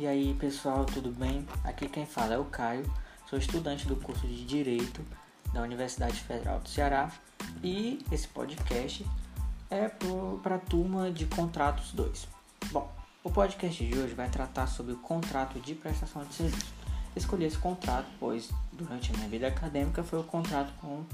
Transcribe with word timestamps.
E 0.00 0.06
aí 0.06 0.32
pessoal, 0.32 0.86
tudo 0.86 1.10
bem? 1.12 1.46
Aqui 1.62 1.86
quem 1.86 2.06
fala 2.06 2.32
é 2.32 2.38
o 2.38 2.46
Caio, 2.46 2.90
sou 3.28 3.38
estudante 3.38 3.86
do 3.86 3.94
curso 3.96 4.26
de 4.26 4.46
Direito 4.46 5.04
da 5.52 5.60
Universidade 5.60 6.18
Federal 6.22 6.58
do 6.58 6.70
Ceará 6.70 7.12
e 7.62 8.02
esse 8.10 8.26
podcast 8.26 9.06
é 9.68 9.90
para 10.42 10.54
a 10.54 10.58
turma 10.58 11.10
de 11.10 11.26
contratos 11.26 11.92
2. 11.92 12.26
Bom, 12.72 12.90
o 13.22 13.30
podcast 13.30 13.84
de 13.84 13.98
hoje 13.98 14.14
vai 14.14 14.30
tratar 14.30 14.68
sobre 14.68 14.94
o 14.94 14.96
contrato 14.96 15.60
de 15.60 15.74
prestação 15.74 16.24
de 16.24 16.32
serviço. 16.32 16.72
Escolhi 17.14 17.44
esse 17.44 17.58
contrato 17.58 18.08
pois 18.18 18.50
durante 18.72 19.12
a 19.12 19.18
minha 19.18 19.28
vida 19.28 19.48
acadêmica 19.48 20.02
foi 20.02 20.18
o 20.18 20.24
contrato 20.24 20.72
com 20.80 21.04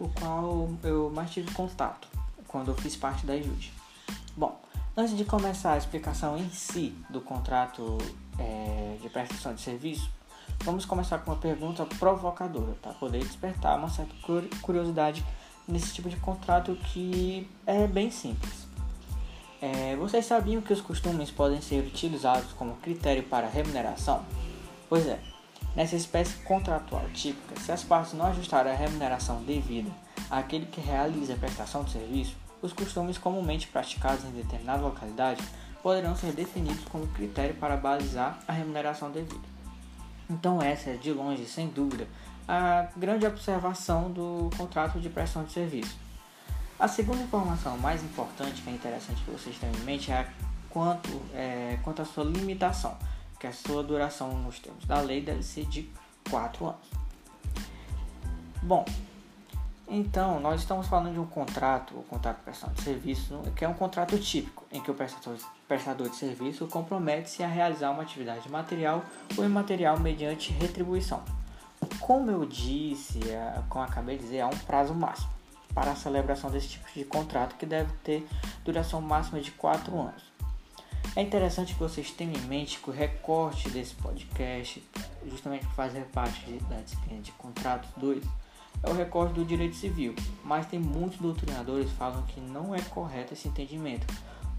o 0.00 0.08
qual 0.08 0.68
eu 0.82 1.08
mais 1.10 1.30
tive 1.30 1.48
contato 1.52 2.08
quando 2.48 2.72
eu 2.72 2.74
fiz 2.74 2.96
parte 2.96 3.24
da 3.24 3.36
IJUD. 3.36 3.72
Bom, 4.36 4.60
antes 4.96 5.16
de 5.16 5.24
começar 5.24 5.74
a 5.74 5.78
explicação 5.78 6.36
em 6.36 6.50
si 6.50 6.92
do 7.08 7.20
contrato 7.20 7.98
é, 8.38 8.96
de 9.00 9.08
prestação 9.08 9.54
de 9.54 9.60
serviço, 9.60 10.10
vamos 10.64 10.84
começar 10.84 11.18
com 11.18 11.30
uma 11.30 11.36
pergunta 11.36 11.84
provocadora 11.98 12.72
para 12.80 12.92
poder 12.92 13.20
despertar 13.20 13.78
uma 13.78 13.88
certa 13.88 14.14
curiosidade 14.60 15.24
nesse 15.66 15.92
tipo 15.94 16.08
de 16.08 16.16
contrato 16.16 16.76
que 16.92 17.48
é 17.66 17.86
bem 17.86 18.10
simples. 18.10 18.66
É, 19.60 19.94
vocês 19.96 20.26
sabiam 20.26 20.60
que 20.60 20.72
os 20.72 20.80
costumes 20.80 21.30
podem 21.30 21.60
ser 21.60 21.86
utilizados 21.86 22.52
como 22.54 22.74
critério 22.76 23.22
para 23.22 23.46
remuneração? 23.46 24.24
Pois 24.88 25.06
é, 25.06 25.20
nessa 25.76 25.94
espécie 25.94 26.34
contratual 26.38 27.04
típica, 27.14 27.60
se 27.60 27.70
as 27.70 27.84
partes 27.84 28.12
não 28.12 28.26
ajustarem 28.26 28.72
a 28.72 28.76
remuneração 28.76 29.42
devida 29.44 29.90
àquele 30.28 30.66
que 30.66 30.80
realiza 30.80 31.34
a 31.34 31.36
prestação 31.36 31.84
de 31.84 31.92
serviço, 31.92 32.34
os 32.60 32.72
costumes 32.72 33.18
comumente 33.18 33.68
praticados 33.68 34.24
em 34.24 34.30
determinada 34.30 34.82
localidade 34.82 35.42
poderão 35.82 36.14
ser 36.14 36.32
definidos 36.32 36.84
como 36.84 37.06
critério 37.08 37.54
para 37.56 37.76
balizar 37.76 38.38
a 38.46 38.52
remuneração 38.52 39.10
devida. 39.10 39.52
Então, 40.30 40.62
essa 40.62 40.90
é 40.90 40.96
de 40.96 41.12
longe, 41.12 41.44
sem 41.46 41.68
dúvida, 41.68 42.06
a 42.46 42.88
grande 42.96 43.26
observação 43.26 44.10
do 44.10 44.50
contrato 44.56 45.00
de 45.00 45.08
prestação 45.08 45.44
de 45.44 45.52
serviço. 45.52 45.96
A 46.78 46.88
segunda 46.88 47.22
informação 47.22 47.76
mais 47.78 48.02
importante 48.02 48.62
que 48.62 48.70
é 48.70 48.72
interessante 48.72 49.22
que 49.22 49.30
vocês 49.30 49.56
tenham 49.58 49.74
em 49.74 49.84
mente 49.84 50.10
é 50.10 50.28
quanto, 50.70 51.10
é, 51.34 51.78
quanto 51.82 52.02
à 52.02 52.04
sua 52.04 52.24
limitação, 52.24 52.96
que 53.38 53.46
a 53.46 53.52
sua 53.52 53.82
duração 53.82 54.32
nos 54.38 54.58
termos 54.58 54.84
da 54.84 55.00
lei 55.00 55.20
deve 55.20 55.42
ser 55.42 55.66
de 55.66 55.88
4 56.30 56.66
anos. 56.66 56.90
Bom, 58.62 58.84
então 59.94 60.40
nós 60.40 60.62
estamos 60.62 60.88
falando 60.88 61.12
de 61.12 61.20
um 61.20 61.26
contrato, 61.26 61.94
o 61.94 62.02
contrato 62.04 62.38
de 62.38 62.42
prestação 62.44 62.72
de 62.72 62.80
serviço, 62.80 63.42
que 63.54 63.62
é 63.62 63.68
um 63.68 63.74
contrato 63.74 64.18
típico, 64.18 64.64
em 64.72 64.80
que 64.80 64.90
o 64.90 64.94
prestador, 64.94 65.36
prestador 65.68 66.08
de 66.08 66.16
serviço 66.16 66.66
compromete-se 66.66 67.42
a 67.42 67.46
realizar 67.46 67.90
uma 67.90 68.02
atividade 68.02 68.48
material 68.50 69.04
ou 69.36 69.44
imaterial 69.44 70.00
mediante 70.00 70.50
retribuição. 70.52 71.22
Como 72.00 72.30
eu 72.30 72.46
disse, 72.46 73.20
é, 73.28 73.62
como 73.68 73.84
acabei 73.84 74.16
de 74.16 74.22
dizer, 74.22 74.40
há 74.40 74.46
um 74.46 74.58
prazo 74.58 74.94
máximo 74.94 75.30
para 75.74 75.90
a 75.90 75.96
celebração 75.96 76.50
desse 76.50 76.68
tipo 76.68 76.86
de 76.94 77.04
contrato 77.04 77.56
que 77.56 77.66
deve 77.66 77.92
ter 78.02 78.26
duração 78.64 79.00
máxima 79.00 79.40
de 79.40 79.50
4 79.50 79.94
anos. 79.98 80.32
É 81.14 81.20
interessante 81.20 81.74
que 81.74 81.80
vocês 81.80 82.10
tenham 82.10 82.34
em 82.34 82.46
mente 82.46 82.78
que 82.78 82.88
o 82.88 82.92
recorte 82.92 83.68
desse 83.68 83.94
podcast, 83.96 84.82
justamente 85.28 85.66
por 85.66 85.74
fazer 85.74 86.04
parte 86.06 86.50
da 86.70 86.76
disciplina 86.76 87.20
de 87.20 87.32
contratos 87.32 87.90
2, 87.98 88.24
é 88.82 88.90
o 88.90 88.94
recorte 88.94 89.34
do 89.34 89.44
direito 89.44 89.76
civil, 89.76 90.14
mas 90.44 90.66
tem 90.66 90.78
muitos 90.78 91.18
doutrinadores 91.18 91.88
que 91.90 91.96
falam 91.96 92.22
que 92.22 92.40
não 92.40 92.74
é 92.74 92.80
correto 92.80 93.32
esse 93.32 93.46
entendimento, 93.48 94.06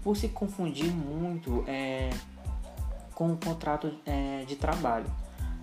por 0.02 0.16
se 0.16 0.28
confundir 0.28 0.90
muito 0.90 1.64
é, 1.66 2.10
com 3.14 3.32
o 3.32 3.36
contrato 3.36 3.92
é, 4.06 4.44
de 4.46 4.56
trabalho. 4.56 5.06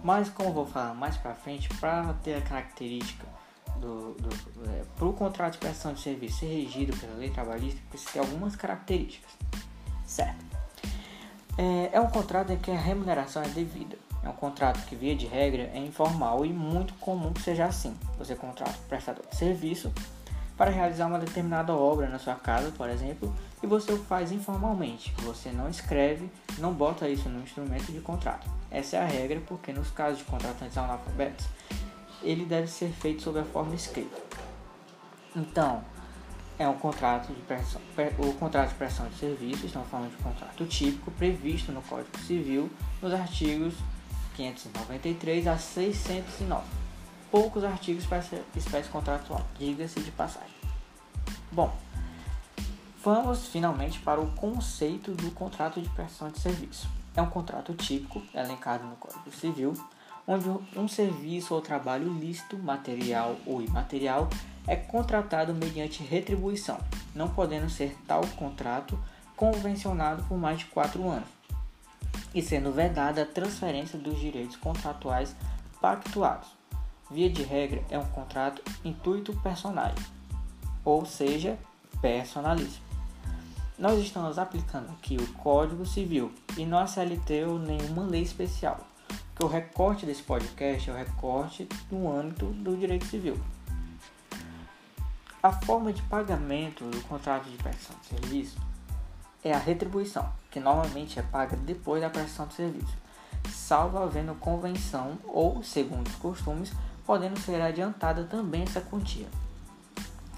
Mas 0.03 0.29
como 0.29 0.49
eu 0.49 0.53
vou 0.53 0.65
falar 0.65 0.93
mais 0.93 1.17
para 1.17 1.33
frente, 1.33 1.69
para 1.79 2.13
ter 2.23 2.35
a 2.35 2.41
característica 2.41 3.27
do, 3.77 4.13
do 4.13 4.29
é, 4.69 4.83
para 4.95 5.07
o 5.07 5.13
contrato 5.13 5.53
de 5.53 5.59
prestação 5.59 5.93
de 5.93 6.01
serviço 6.01 6.39
ser 6.39 6.47
regido 6.47 6.95
pela 6.97 7.13
lei 7.15 7.29
trabalhista, 7.29 7.79
precisa 7.89 8.11
ter 8.11 8.19
algumas 8.19 8.55
características, 8.55 9.31
certo? 10.05 10.43
É, 11.57 11.89
é 11.93 12.01
um 12.01 12.07
contrato 12.07 12.51
em 12.51 12.57
que 12.57 12.71
a 12.71 12.77
remuneração 12.77 13.43
é 13.43 13.47
devida. 13.49 13.97
É 14.23 14.29
um 14.29 14.33
contrato 14.33 14.85
que, 14.85 14.95
via 14.95 15.15
de 15.15 15.25
regra, 15.25 15.63
é 15.73 15.79
informal 15.79 16.45
e 16.45 16.53
muito 16.53 16.93
comum 16.95 17.33
que 17.33 17.41
seja 17.41 17.65
assim. 17.65 17.97
Você 18.17 18.35
contrata 18.35 18.71
um 18.71 18.87
prestador 18.87 19.25
de 19.27 19.35
serviço 19.35 19.91
para 20.55 20.69
realizar 20.69 21.07
uma 21.07 21.17
determinada 21.17 21.73
obra 21.73 22.07
na 22.07 22.19
sua 22.19 22.35
casa, 22.35 22.71
por 22.71 22.87
exemplo, 22.87 23.33
e 23.63 23.67
você 23.67 23.91
o 23.91 23.97
faz 24.03 24.31
informalmente. 24.31 25.11
Você 25.23 25.49
não 25.49 25.67
escreve, 25.67 26.29
não 26.59 26.71
bota 26.71 27.09
isso 27.09 27.27
no 27.29 27.41
instrumento 27.41 27.91
de 27.91 27.99
contrato. 27.99 28.47
Essa 28.69 28.97
é 28.97 28.99
a 29.01 29.05
regra, 29.05 29.41
porque 29.47 29.73
nos 29.73 29.89
casos 29.89 30.19
de 30.19 30.25
contratantes 30.25 30.77
analfabetos, 30.77 31.47
ele 32.21 32.45
deve 32.45 32.67
ser 32.67 32.89
feito 32.89 33.23
sob 33.23 33.39
a 33.39 33.43
forma 33.43 33.73
escrita. 33.73 34.21
Então, 35.35 35.83
é 36.59 36.67
um 36.67 36.77
contrato 36.77 37.33
de 37.33 37.41
prestação, 37.41 37.81
o 38.19 38.33
contrato 38.33 38.69
de 38.69 38.75
prestação 38.75 39.09
de 39.09 39.15
serviço, 39.15 39.65
estamos 39.65 39.89
falando 39.89 40.15
de 40.15 40.21
contrato 40.21 40.63
típico 40.67 41.09
previsto 41.11 41.71
no 41.71 41.81
Código 41.81 42.19
Civil, 42.19 42.69
nos 43.01 43.11
artigos 43.13 43.73
593 44.35 45.47
a 45.47 45.57
609. 45.57 46.63
Poucos 47.29 47.63
artigos 47.63 48.05
para 48.05 48.17
essa 48.17 48.41
espécie 48.55 48.89
contratual, 48.89 49.45
diga-se 49.57 49.99
de 50.01 50.11
passagem. 50.11 50.55
Bom, 51.51 51.73
vamos 53.03 53.47
finalmente 53.47 53.99
para 53.99 54.19
o 54.19 54.31
conceito 54.33 55.11
do 55.13 55.31
contrato 55.31 55.81
de 55.81 55.89
prestação 55.89 56.29
de 56.29 56.39
serviço. 56.39 56.89
É 57.15 57.21
um 57.21 57.29
contrato 57.29 57.73
típico, 57.73 58.21
elencado 58.33 58.85
no 58.85 58.95
Código 58.95 59.31
Civil, 59.31 59.73
onde 60.27 60.47
um 60.77 60.87
serviço 60.87 61.53
ou 61.53 61.61
trabalho 61.61 62.13
lícito, 62.13 62.57
material 62.57 63.35
ou 63.45 63.61
imaterial, 63.61 64.29
é 64.67 64.75
contratado 64.75 65.53
mediante 65.53 66.03
retribuição, 66.03 66.77
não 67.15 67.29
podendo 67.29 67.69
ser 67.69 67.97
tal 68.07 68.21
contrato 68.37 68.97
convencionado 69.35 70.23
por 70.23 70.37
mais 70.37 70.59
de 70.59 70.65
quatro 70.65 71.09
anos, 71.09 71.27
e 72.33 72.41
sendo 72.41 72.71
vedada 72.71 73.23
a 73.23 73.25
transferência 73.25 73.97
dos 73.97 74.19
direitos 74.19 74.55
contratuais 74.55 75.35
pactuados. 75.81 76.49
Via 77.09 77.29
de 77.29 77.43
regra, 77.43 77.83
é 77.89 77.99
um 77.99 78.05
contrato 78.05 78.61
intuito 78.85 79.33
personal, 79.41 79.93
ou 80.85 81.05
seja, 81.05 81.57
personalíssimo. 82.01 82.85
Nós 83.77 83.99
estamos 83.99 84.37
aplicando 84.37 84.91
aqui 84.91 85.17
o 85.17 85.33
Código 85.33 85.85
Civil 85.85 86.31
e 86.55 86.65
não 86.65 86.77
a 86.77 86.87
CLT 86.87 87.45
ou 87.45 87.59
nenhuma 87.59 88.03
lei 88.03 88.21
especial 88.21 88.79
que 89.35 89.43
o 89.43 89.47
recorte 89.47 90.05
desse 90.05 90.21
podcast 90.21 90.87
é 90.87 90.93
o 90.93 90.95
recorte 90.95 91.67
no 91.89 92.15
âmbito 92.15 92.45
do 92.45 92.77
direito 92.77 93.05
civil. 93.07 93.39
A 95.41 95.51
forma 95.51 95.91
de 95.91 96.01
pagamento 96.03 96.85
do 96.85 97.01
contrato 97.07 97.49
de 97.49 97.57
prestação 97.57 97.95
de 98.01 98.07
serviço 98.07 98.57
é 99.43 99.51
a 99.51 99.57
retribuição, 99.57 100.31
que 100.51 100.59
normalmente 100.59 101.17
é 101.17 101.23
paga 101.23 101.57
depois 101.57 102.01
da 102.01 102.09
prestação 102.09 102.45
de 102.45 102.53
serviço, 102.53 102.93
salvo 103.49 103.97
havendo 103.97 104.35
convenção 104.35 105.17
ou, 105.25 105.63
segundo 105.63 106.07
os 106.07 106.15
costumes, 106.15 106.71
podendo 107.05 107.39
ser 107.39 107.59
adiantada 107.59 108.25
também 108.25 108.61
essa 108.61 108.81
quantia. 108.81 109.27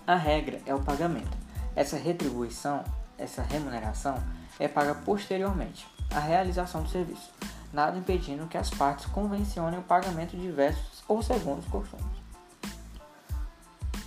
A 0.08 0.16
regra 0.16 0.62
é 0.66 0.74
o 0.74 0.82
pagamento. 0.82 1.38
Essa 1.76 1.98
retribuição, 1.98 2.84
essa 3.18 3.42
remuneração, 3.42 4.24
é 4.58 4.68
paga 4.68 4.96
posteriormente 4.96 5.86
à 6.10 6.20
realização 6.20 6.84
do 6.84 6.90
serviço 6.90 7.32
nada 7.74 7.98
impedindo 7.98 8.46
que 8.46 8.58
as 8.58 8.70
partes 8.70 9.08
convencionem 9.08 9.80
o 9.80 9.84
pagamento 9.84 10.38
de 10.38 10.44
diversos 10.44 11.04
ou 11.08 11.24
segundos 11.24 11.66
costumes. 11.66 12.06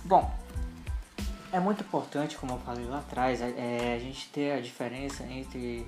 Bom, 0.05 0.33
é 1.51 1.59
muito 1.59 1.83
importante, 1.83 2.37
como 2.37 2.53
eu 2.53 2.59
falei 2.59 2.85
lá 2.85 2.99
atrás, 2.99 3.41
é, 3.41 3.95
a 3.95 3.99
gente 3.99 4.27
ter 4.29 4.53
a 4.53 4.61
diferença 4.61 5.23
entre 5.23 5.85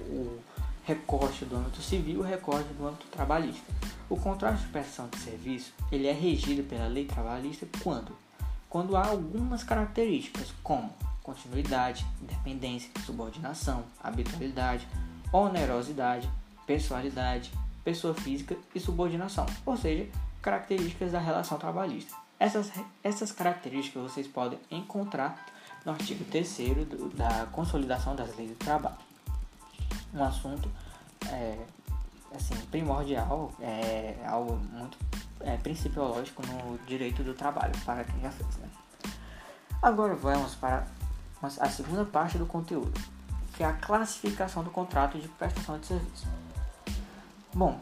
o 0.00 0.38
recorte 0.84 1.44
do 1.44 1.56
âmbito 1.56 1.82
civil 1.82 2.14
e 2.14 2.18
o 2.18 2.22
recorte 2.22 2.72
do 2.74 2.86
âmbito 2.86 3.06
trabalhista. 3.08 3.64
O 4.08 4.16
contrato 4.16 4.58
de 4.58 4.66
prestação 4.68 5.08
de 5.08 5.18
serviço 5.18 5.72
ele 5.92 6.06
é 6.06 6.12
regido 6.12 6.66
pela 6.68 6.86
lei 6.86 7.04
trabalhista 7.04 7.66
quando? 7.82 8.16
Quando 8.68 8.96
há 8.96 9.06
algumas 9.06 9.62
características 9.62 10.52
como 10.62 10.92
continuidade, 11.22 12.06
independência, 12.22 12.90
subordinação, 13.04 13.84
habitualidade, 14.02 14.88
onerosidade, 15.32 16.28
pessoalidade, 16.66 17.52
pessoa 17.84 18.14
física 18.14 18.56
e 18.74 18.80
subordinação, 18.80 19.46
ou 19.64 19.76
seja, 19.76 20.08
características 20.40 21.12
da 21.12 21.18
relação 21.18 21.58
trabalhista. 21.58 22.14
Essas, 22.38 22.70
essas 23.02 23.32
características 23.32 24.02
vocês 24.02 24.26
podem 24.26 24.58
encontrar 24.70 25.44
no 25.84 25.92
artigo 25.92 26.24
3 26.24 26.58
da 27.14 27.46
Consolidação 27.46 28.14
das 28.14 28.36
Leis 28.36 28.50
do 28.50 28.56
Trabalho. 28.56 28.96
Um 30.14 30.22
assunto 30.22 30.70
é, 31.26 31.58
assim, 32.34 32.54
primordial, 32.70 33.52
é 33.60 34.16
algo 34.26 34.56
muito 34.72 34.96
é, 35.40 35.56
principiológico 35.56 36.42
no 36.46 36.78
direito 36.86 37.22
do 37.22 37.34
trabalho, 37.34 37.72
para 37.84 38.04
quem 38.04 38.20
já 38.20 38.30
fez. 38.30 38.56
Né? 38.56 38.68
Agora 39.82 40.14
vamos 40.14 40.54
para 40.54 40.86
a 41.42 41.68
segunda 41.68 42.04
parte 42.04 42.38
do 42.38 42.46
conteúdo, 42.46 43.00
que 43.54 43.62
é 43.62 43.66
a 43.66 43.72
classificação 43.72 44.62
do 44.62 44.70
contrato 44.70 45.18
de 45.18 45.28
prestação 45.28 45.78
de 45.78 45.86
serviço. 45.86 46.26
Bom, 47.52 47.80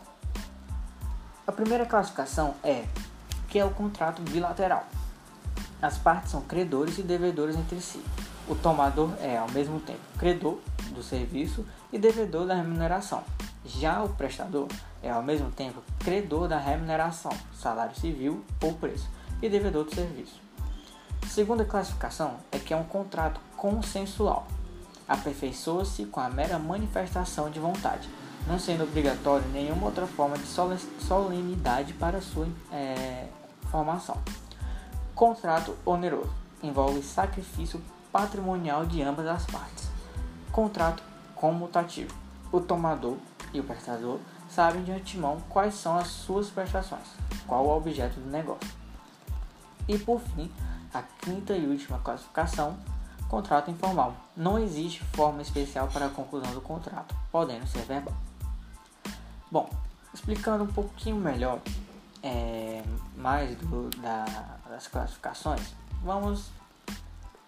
a 1.47 1.53
primeira 1.53 1.87
classificação 1.87 2.55
é 2.63 2.85
que 3.49 3.59
é 3.59 3.65
o 3.65 3.71
contrato 3.71 4.23
bilateral. 4.23 4.87
As 5.81 5.99
partes 5.99 6.31
são 6.31 6.41
credores 6.41 6.99
e 6.99 7.03
devedores 7.03 7.57
entre 7.57 7.81
si. 7.81 8.03
O 8.49 8.55
tomador 8.55 9.11
é, 9.21 9.37
ao 9.37 9.51
mesmo 9.51 9.81
tempo, 9.81 10.01
credor 10.19 10.59
do 10.93 11.03
serviço 11.03 11.65
e 11.93 11.99
devedor 11.99 12.47
da 12.47 12.55
remuneração. 12.55 13.23
Já 13.65 14.03
o 14.03 14.09
prestador 14.11 14.69
é, 15.03 15.11
ao 15.11 15.23
mesmo 15.23 15.51
tempo, 15.51 15.83
credor 16.01 16.49
da 16.49 16.59
remuneração, 16.59 17.33
salário 17.55 17.95
civil 17.97 18.45
ou 18.63 18.73
preço, 18.75 19.09
e 19.43 19.49
devedor 19.49 19.85
do 19.85 19.95
serviço. 19.95 20.41
Segunda 21.29 21.65
classificação 21.65 22.37
é 22.51 22.59
que 22.59 22.73
é 22.73 22.77
um 22.77 22.85
contrato 22.85 23.41
consensual. 23.57 24.47
Aperfeiçoa-se 25.09 26.07
com 26.07 26.21
a 26.21 26.31
mera 26.31 26.59
manifestação 26.59 27.51
de 27.51 27.61
vontade, 27.61 28.09
não 28.47 28.59
sendo 28.59 28.85
obrigatório 28.85 29.47
nenhuma 29.49 29.87
outra 29.87 30.07
forma 30.07 30.39
de 30.39 30.47
solenidade 30.47 31.93
para 31.95 32.21
sua 32.21 32.47
é, 32.73 33.27
formação. 33.71 34.17
Contrato 35.15 35.77
oneroso 35.85 36.31
envolve 36.63 37.03
sacrifício 37.03 37.83
patrimonial 38.13 38.87
de 38.87 39.03
ambas 39.03 39.27
as 39.27 39.45
partes. 39.47 39.89
Contrato 40.53 41.03
comutativo. 41.35 42.15
O 42.53 42.61
tomador 42.61 43.17
e 43.53 43.61
o 43.61 43.65
prestador 43.65 44.19
sabem 44.49 44.85
de 44.85 44.93
antemão 44.93 45.41
quais 45.49 45.75
são 45.75 45.97
as 45.97 46.07
suas 46.07 46.49
prestações, 46.49 47.09
qual 47.47 47.67
o 47.67 47.77
objeto 47.77 48.21
do 48.21 48.31
negócio. 48.31 48.71
E 49.89 49.99
por 49.99 50.21
fim, 50.21 50.51
a 50.95 51.03
quinta 51.03 51.55
e 51.55 51.67
última 51.67 51.99
classificação, 51.99 52.77
contrato 53.29 53.71
informal. 53.71 54.15
Não 54.37 54.59
existe 54.59 55.05
forma 55.15 55.43
especial 55.43 55.89
para 55.89 56.07
a 56.07 56.11
conclusão 56.11 56.53
do 56.53 56.61
contrato, 56.61 57.15
podendo 57.31 57.67
ser 57.67 57.83
verbal. 57.83 58.15
Bom, 59.51 59.71
explicando 60.13 60.65
um 60.65 60.67
pouquinho 60.67 61.17
melhor 61.17 61.61
é, 62.23 62.83
mais 63.17 63.57
do, 63.59 63.89
da, 64.01 64.25
das 64.69 64.89
classificações, 64.89 65.75
vamos 66.03 66.51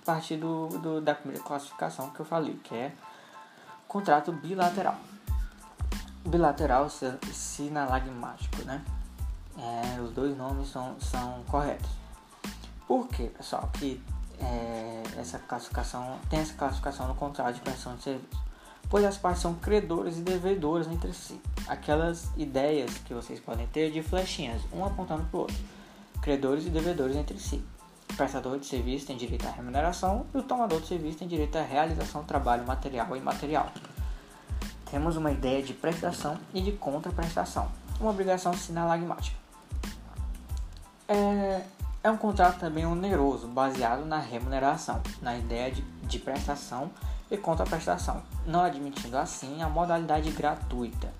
partir 0.04 0.36
do, 0.36 0.68
do, 0.68 1.00
da 1.00 1.14
primeira 1.14 1.42
classificação 1.42 2.10
que 2.10 2.20
eu 2.20 2.24
falei, 2.24 2.54
que 2.62 2.74
é 2.74 2.92
contrato 3.88 4.30
bilateral. 4.32 4.96
Bilateral 6.24 6.88
sinalagmático, 7.32 8.62
né? 8.62 8.84
É, 9.58 10.00
os 10.00 10.12
dois 10.12 10.36
nomes 10.36 10.68
são, 10.68 10.94
são 11.00 11.42
corretos. 11.48 11.90
Por 12.86 13.08
que, 13.08 13.28
pessoal, 13.28 13.68
que 13.74 14.00
é, 14.38 15.02
essa 15.16 15.38
classificação 15.40 16.18
tem 16.30 16.38
essa 16.38 16.54
classificação 16.54 17.08
no 17.08 17.14
contrato 17.16 17.56
de 17.56 17.60
prestação 17.60 17.96
de 17.96 18.02
serviço? 18.02 18.42
Pois 18.88 19.04
as 19.04 19.18
partes 19.18 19.42
são 19.42 19.54
credores 19.54 20.16
e 20.16 20.20
devedores 20.20 20.86
entre 20.86 21.12
si 21.12 21.40
aquelas 21.68 22.30
ideias 22.36 22.90
que 23.04 23.12
vocês 23.12 23.38
podem 23.38 23.66
ter 23.66 23.90
de 23.90 24.02
flechinhas, 24.02 24.62
um 24.72 24.84
apontando 24.84 25.24
para 25.24 25.36
o 25.36 25.40
outro. 25.42 25.56
Credores 26.22 26.66
e 26.66 26.70
devedores 26.70 27.14
entre 27.14 27.38
si. 27.38 27.62
O 28.10 28.16
prestador 28.16 28.58
de 28.58 28.66
serviço 28.66 29.06
tem 29.06 29.16
direito 29.16 29.46
à 29.46 29.50
remuneração 29.50 30.26
e 30.34 30.38
o 30.38 30.42
tomador 30.42 30.80
de 30.80 30.88
serviço 30.88 31.18
tem 31.18 31.28
direito 31.28 31.56
à 31.56 31.62
realização 31.62 32.22
do 32.22 32.26
trabalho 32.26 32.66
material 32.66 33.14
e 33.14 33.18
imaterial. 33.18 33.70
Temos 34.90 35.16
uma 35.16 35.30
ideia 35.30 35.62
de 35.62 35.74
prestação 35.74 36.38
e 36.54 36.62
de 36.62 36.72
contraprestação, 36.72 37.70
uma 38.00 38.10
obrigação 38.10 38.54
sinalagmática. 38.54 39.36
É, 41.06 41.62
é 42.02 42.10
um 42.10 42.16
contrato 42.16 42.58
também 42.58 42.86
oneroso, 42.86 43.46
baseado 43.46 44.04
na 44.06 44.18
remuneração, 44.18 45.02
na 45.20 45.36
ideia 45.36 45.70
de, 45.70 45.82
de 45.82 46.18
prestação 46.18 46.90
e 47.30 47.36
contraprestação, 47.36 48.22
não 48.46 48.62
admitindo 48.62 49.18
assim 49.18 49.62
a 49.62 49.68
modalidade 49.68 50.30
gratuita 50.30 51.12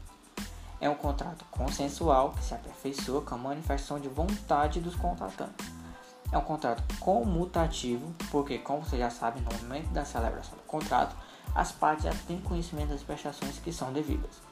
é 0.81 0.89
um 0.89 0.95
contrato 0.95 1.45
consensual 1.51 2.31
que 2.31 2.45
se 2.45 2.55
aperfeiçoa 2.55 3.23
com 3.23 3.35
a 3.35 3.39
manifestação 3.39 3.99
de 3.99 4.09
vontade 4.09 4.81
dos 4.81 4.95
contratantes. 4.95 5.67
É 6.31 6.37
um 6.37 6.43
contrato 6.43 6.83
comutativo, 7.01 8.15
porque, 8.31 8.59
como 8.59 8.85
você 8.85 8.99
já 8.99 9.11
sabe, 9.11 9.41
no 9.41 9.51
momento 9.63 9.89
da 9.91 10.05
celebração 10.05 10.57
do 10.57 10.65
contrato, 10.65 11.17
as 11.55 11.73
partes 11.73 12.05
já 12.05 12.13
têm 12.27 12.41
conhecimento 12.41 12.91
das 12.91 13.03
prestações 13.03 13.59
que 13.59 13.73
são 13.73 13.93
devidas. 13.93 14.43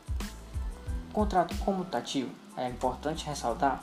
Contrato 1.12 1.54
comutativo 1.58 2.30
é 2.56 2.68
importante 2.68 3.26
ressaltar, 3.26 3.82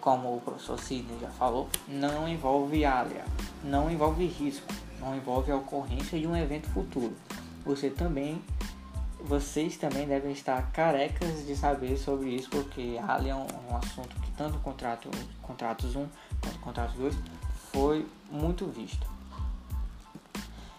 como 0.00 0.36
o 0.36 0.40
professor 0.40 0.78
Sidney 0.78 1.18
já 1.20 1.28
falou, 1.28 1.68
não 1.86 2.26
envolve 2.26 2.84
área, 2.84 3.24
não 3.62 3.90
envolve 3.90 4.26
risco, 4.26 4.66
não 4.98 5.14
envolve 5.14 5.52
a 5.52 5.56
ocorrência 5.56 6.18
de 6.18 6.26
um 6.26 6.36
evento 6.36 6.68
futuro. 6.70 7.14
Você 7.64 7.90
também 7.90 8.42
vocês 9.24 9.76
também 9.76 10.06
devem 10.06 10.32
estar 10.32 10.70
carecas 10.72 11.46
de 11.46 11.56
saber 11.56 11.96
sobre 11.96 12.30
isso, 12.30 12.50
porque 12.50 12.98
ali 13.06 13.30
é 13.30 13.34
um, 13.34 13.46
um 13.70 13.76
assunto 13.76 14.14
que 14.20 14.30
tanto 14.32 14.56
o 14.56 14.60
contrato, 14.60 15.08
contratos 15.40 15.94
1 15.94 16.08
quanto 16.40 16.56
o 16.56 16.58
contrato 16.58 16.92
2 16.96 17.14
foi 17.72 18.06
muito 18.30 18.66
visto. 18.66 19.06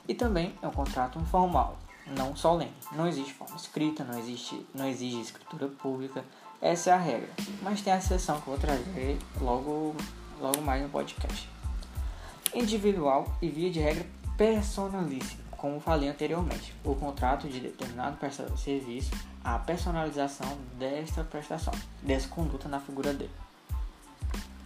E 0.08 0.14
também 0.14 0.54
é 0.62 0.68
um 0.68 0.72
contrato 0.72 1.18
informal, 1.18 1.78
não 2.06 2.36
solene. 2.36 2.74
Não 2.92 3.08
existe 3.08 3.34
forma 3.34 3.56
escrita, 3.56 4.04
não 4.04 4.20
existe, 4.20 4.66
não 4.74 4.88
exige 4.88 5.22
escritura 5.22 5.68
pública. 5.68 6.24
Essa 6.62 6.90
é 6.90 6.94
a 6.94 6.98
regra. 6.98 7.30
Mas 7.62 7.82
tem 7.82 7.94
a 7.94 7.98
exceção 7.98 8.42
que 8.42 8.48
eu 8.48 8.54
vou 8.54 8.58
trazer 8.58 9.18
logo, 9.40 9.96
logo 10.42 10.62
mais 10.62 10.84
no 10.84 10.90
podcast. 10.90 11.50
Individual 12.54 13.26
e 13.42 13.48
via 13.48 13.72
de 13.72 13.80
regra 13.80 14.06
personalíssima 14.38 15.44
como 15.64 15.80
falei 15.80 16.10
anteriormente, 16.10 16.76
o 16.84 16.94
contrato 16.94 17.48
de 17.48 17.62
determinado 17.62 18.18
serviço, 18.58 19.12
a 19.42 19.58
personalização 19.58 20.58
desta 20.78 21.24
prestação, 21.24 21.74
dessa 22.02 22.28
conduta 22.28 22.68
na 22.68 22.82
figura 22.82 23.14
dele. 23.14 23.32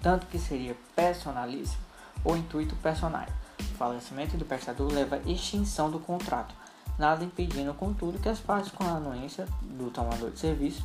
Tanto 0.01 0.25
que 0.25 0.39
seria 0.39 0.75
personalíssimo 0.95 1.83
ou 2.23 2.35
intuito 2.35 2.75
personal. 2.77 3.27
O 3.59 3.75
falecimento 3.75 4.37
do 4.37 4.45
prestador 4.45 4.91
leva 4.91 5.17
à 5.17 5.31
extinção 5.31 5.91
do 5.91 5.99
contrato, 5.99 6.55
nada 6.97 7.23
impedindo, 7.23 7.75
contudo, 7.75 8.17
que 8.17 8.27
as 8.27 8.39
partes 8.39 8.71
com 8.71 8.83
a 8.83 8.93
anuência 8.93 9.47
do 9.61 9.91
tomador 9.91 10.31
de 10.31 10.39
serviço, 10.39 10.83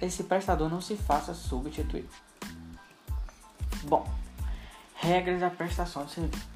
esse 0.00 0.24
prestador 0.24 0.70
não 0.70 0.80
se 0.80 0.96
faça 0.96 1.34
substituir. 1.34 2.08
Bom, 3.82 4.08
regras 4.94 5.40
da 5.40 5.50
prestação 5.50 6.06
de 6.06 6.12
serviço. 6.12 6.55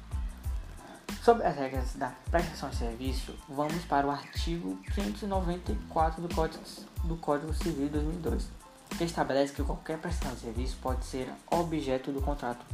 Sobre 1.23 1.45
as 1.45 1.55
regras 1.55 1.93
da 1.93 2.11
prestação 2.31 2.71
de 2.71 2.77
serviço, 2.77 3.35
vamos 3.47 3.85
para 3.85 4.07
o 4.07 4.09
artigo 4.09 4.75
594 4.95 6.19
do 6.19 6.33
Código, 6.33 6.63
do 7.03 7.15
Código 7.15 7.53
Civil 7.53 7.85
de 7.85 7.91
2002, 7.91 8.49
que 8.97 9.03
estabelece 9.03 9.53
que 9.53 9.61
qualquer 9.61 9.99
prestação 9.99 10.33
de 10.33 10.39
serviço 10.39 10.77
pode 10.81 11.05
ser 11.05 11.31
objeto 11.51 12.11
do 12.11 12.23
contrato 12.23 12.65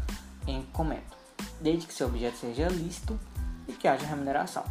em 0.48 0.64
comento, 0.68 1.18
desde 1.60 1.88
que 1.88 1.94
seu 1.94 2.08
objeto 2.08 2.38
seja 2.38 2.70
lícito 2.70 3.20
e 3.68 3.74
que 3.74 3.86
haja 3.86 4.06
remuneração. 4.06 4.64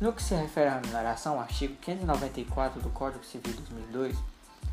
No 0.00 0.12
que 0.12 0.22
se 0.22 0.36
refere 0.36 0.68
à 0.68 0.78
remuneração, 0.78 1.38
o 1.38 1.40
artigo 1.40 1.74
594 1.74 2.80
do 2.80 2.90
Código 2.90 3.24
Civil 3.24 3.52
de 3.52 3.62
2002 3.62 4.16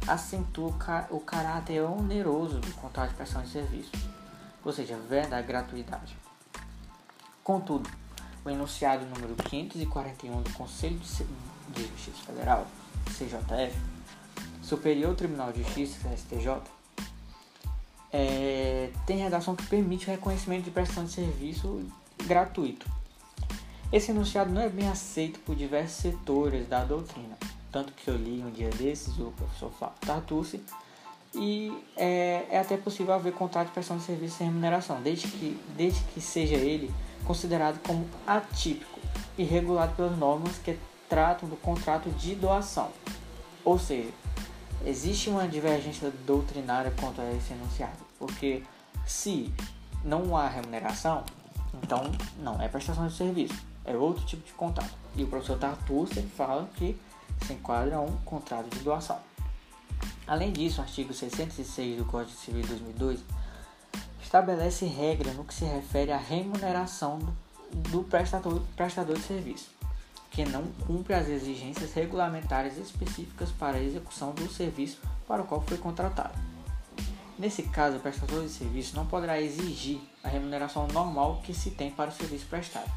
acentua 0.07 1.07
o 1.09 1.19
caráter 1.19 1.81
oneroso 1.81 2.59
do 2.59 2.71
contrato 2.73 3.09
de 3.09 3.15
prestação 3.15 3.41
de 3.41 3.49
serviço, 3.49 3.91
ou 4.63 4.71
seja, 4.71 4.95
venda 5.09 5.29
da 5.29 5.41
gratuidade. 5.41 6.26
Contudo, 7.47 7.89
o 8.43 8.49
enunciado 8.49 9.05
número 9.05 9.33
541 9.33 10.41
do 10.41 10.51
Conselho 10.51 10.99
de 10.99 11.81
Justiça 11.81 12.23
Federal, 12.25 12.67
CJF, 13.05 13.73
Superior 14.61 15.15
Tribunal 15.15 15.53
de 15.53 15.63
Justiça, 15.63 16.09
STJ, 16.09 16.59
é, 18.11 18.91
tem 19.05 19.19
redação 19.19 19.55
que 19.55 19.65
permite 19.65 20.07
o 20.07 20.11
reconhecimento 20.11 20.65
de 20.65 20.71
prestação 20.71 21.05
de 21.05 21.11
serviço 21.11 21.89
gratuito. 22.25 22.85
Esse 23.93 24.11
enunciado 24.11 24.51
não 24.51 24.61
é 24.61 24.67
bem 24.67 24.89
aceito 24.89 25.39
por 25.39 25.55
diversos 25.55 26.01
setores 26.01 26.67
da 26.67 26.83
doutrina, 26.83 27.37
tanto 27.71 27.93
que 27.93 28.09
eu 28.09 28.17
li 28.17 28.43
um 28.43 28.51
dia 28.51 28.71
desses 28.71 29.17
o 29.19 29.31
professor 29.31 29.71
Flávio 29.71 29.97
Tartucci, 30.01 30.61
e 31.33 31.71
é, 31.95 32.45
é 32.49 32.59
até 32.59 32.75
possível 32.75 33.13
haver 33.13 33.31
contrato 33.31 33.67
de 33.67 33.73
prestação 33.73 33.99
de 33.99 34.03
serviço 34.03 34.39
sem 34.39 34.47
remuneração, 34.47 35.01
desde 35.01 35.29
que, 35.29 35.57
desde 35.77 36.01
que 36.13 36.19
seja 36.19 36.55
ele 36.55 36.93
considerado 37.25 37.79
como 37.85 38.07
atípico 38.25 38.99
e 39.37 39.43
regulado 39.43 39.95
pelas 39.95 40.17
normas 40.17 40.57
que 40.57 40.77
tratam 41.09 41.47
do 41.47 41.55
contrato 41.55 42.09
de 42.11 42.35
doação. 42.35 42.91
Ou 43.63 43.77
seja, 43.77 44.09
existe 44.85 45.29
uma 45.29 45.47
divergência 45.47 46.11
doutrinária 46.25 46.93
quanto 46.99 47.21
a 47.21 47.31
esse 47.31 47.53
enunciado, 47.53 47.97
porque 48.17 48.63
se 49.05 49.53
não 50.03 50.35
há 50.35 50.47
remuneração, 50.47 51.23
então 51.81 52.03
não 52.39 52.61
é 52.61 52.67
prestação 52.67 53.07
de 53.07 53.13
serviço, 53.13 53.55
é 53.85 53.95
outro 53.95 54.25
tipo 54.25 54.45
de 54.45 54.53
contrato. 54.53 54.93
E 55.15 55.23
o 55.23 55.27
professor 55.27 55.57
Tartucci 55.57 56.21
fala 56.21 56.69
que 56.75 56.99
se 57.45 57.53
enquadra 57.53 57.99
um 57.99 58.15
contrato 58.17 58.69
de 58.69 58.79
doação. 58.79 59.19
Além 60.25 60.51
disso, 60.51 60.79
o 60.79 60.83
artigo 60.83 61.13
606 61.13 61.97
do 61.97 62.05
Código 62.05 62.37
Civil 62.37 62.61
de 62.61 62.67
2002 62.67 63.23
estabelece 64.27 64.85
regra 64.85 65.31
no 65.31 65.45
que 65.45 65.53
se 65.53 65.63
refere 65.63 66.11
à 66.11 66.17
remuneração 66.17 67.17
do, 67.17 67.33
do 67.89 68.03
prestador, 68.03 68.61
prestador 68.75 69.15
de 69.15 69.23
serviço. 69.23 69.69
que 70.29 70.43
não 70.43 70.63
cumpre 70.85 71.13
as 71.13 71.29
exigências 71.29 71.93
regulamentares 71.93 72.77
específicas 72.77 73.49
para 73.51 73.77
a 73.77 73.81
execução 73.81 74.33
do 74.33 74.47
serviço 74.51 74.99
para 75.25 75.41
o 75.41 75.45
qual 75.45 75.61
foi 75.61 75.77
contratado. 75.77 76.37
Nesse 77.39 77.63
caso, 77.63 77.97
o 77.97 77.99
prestador 78.01 78.43
de 78.43 78.49
serviço 78.49 78.95
não 78.95 79.05
poderá 79.05 79.41
exigir 79.41 79.99
a 80.23 80.27
remuneração 80.27 80.87
normal 80.89 81.41
que 81.43 81.53
se 81.53 81.71
tem 81.71 81.89
para 81.89 82.09
o 82.09 82.13
serviço 82.13 82.45
prestado. 82.47 82.91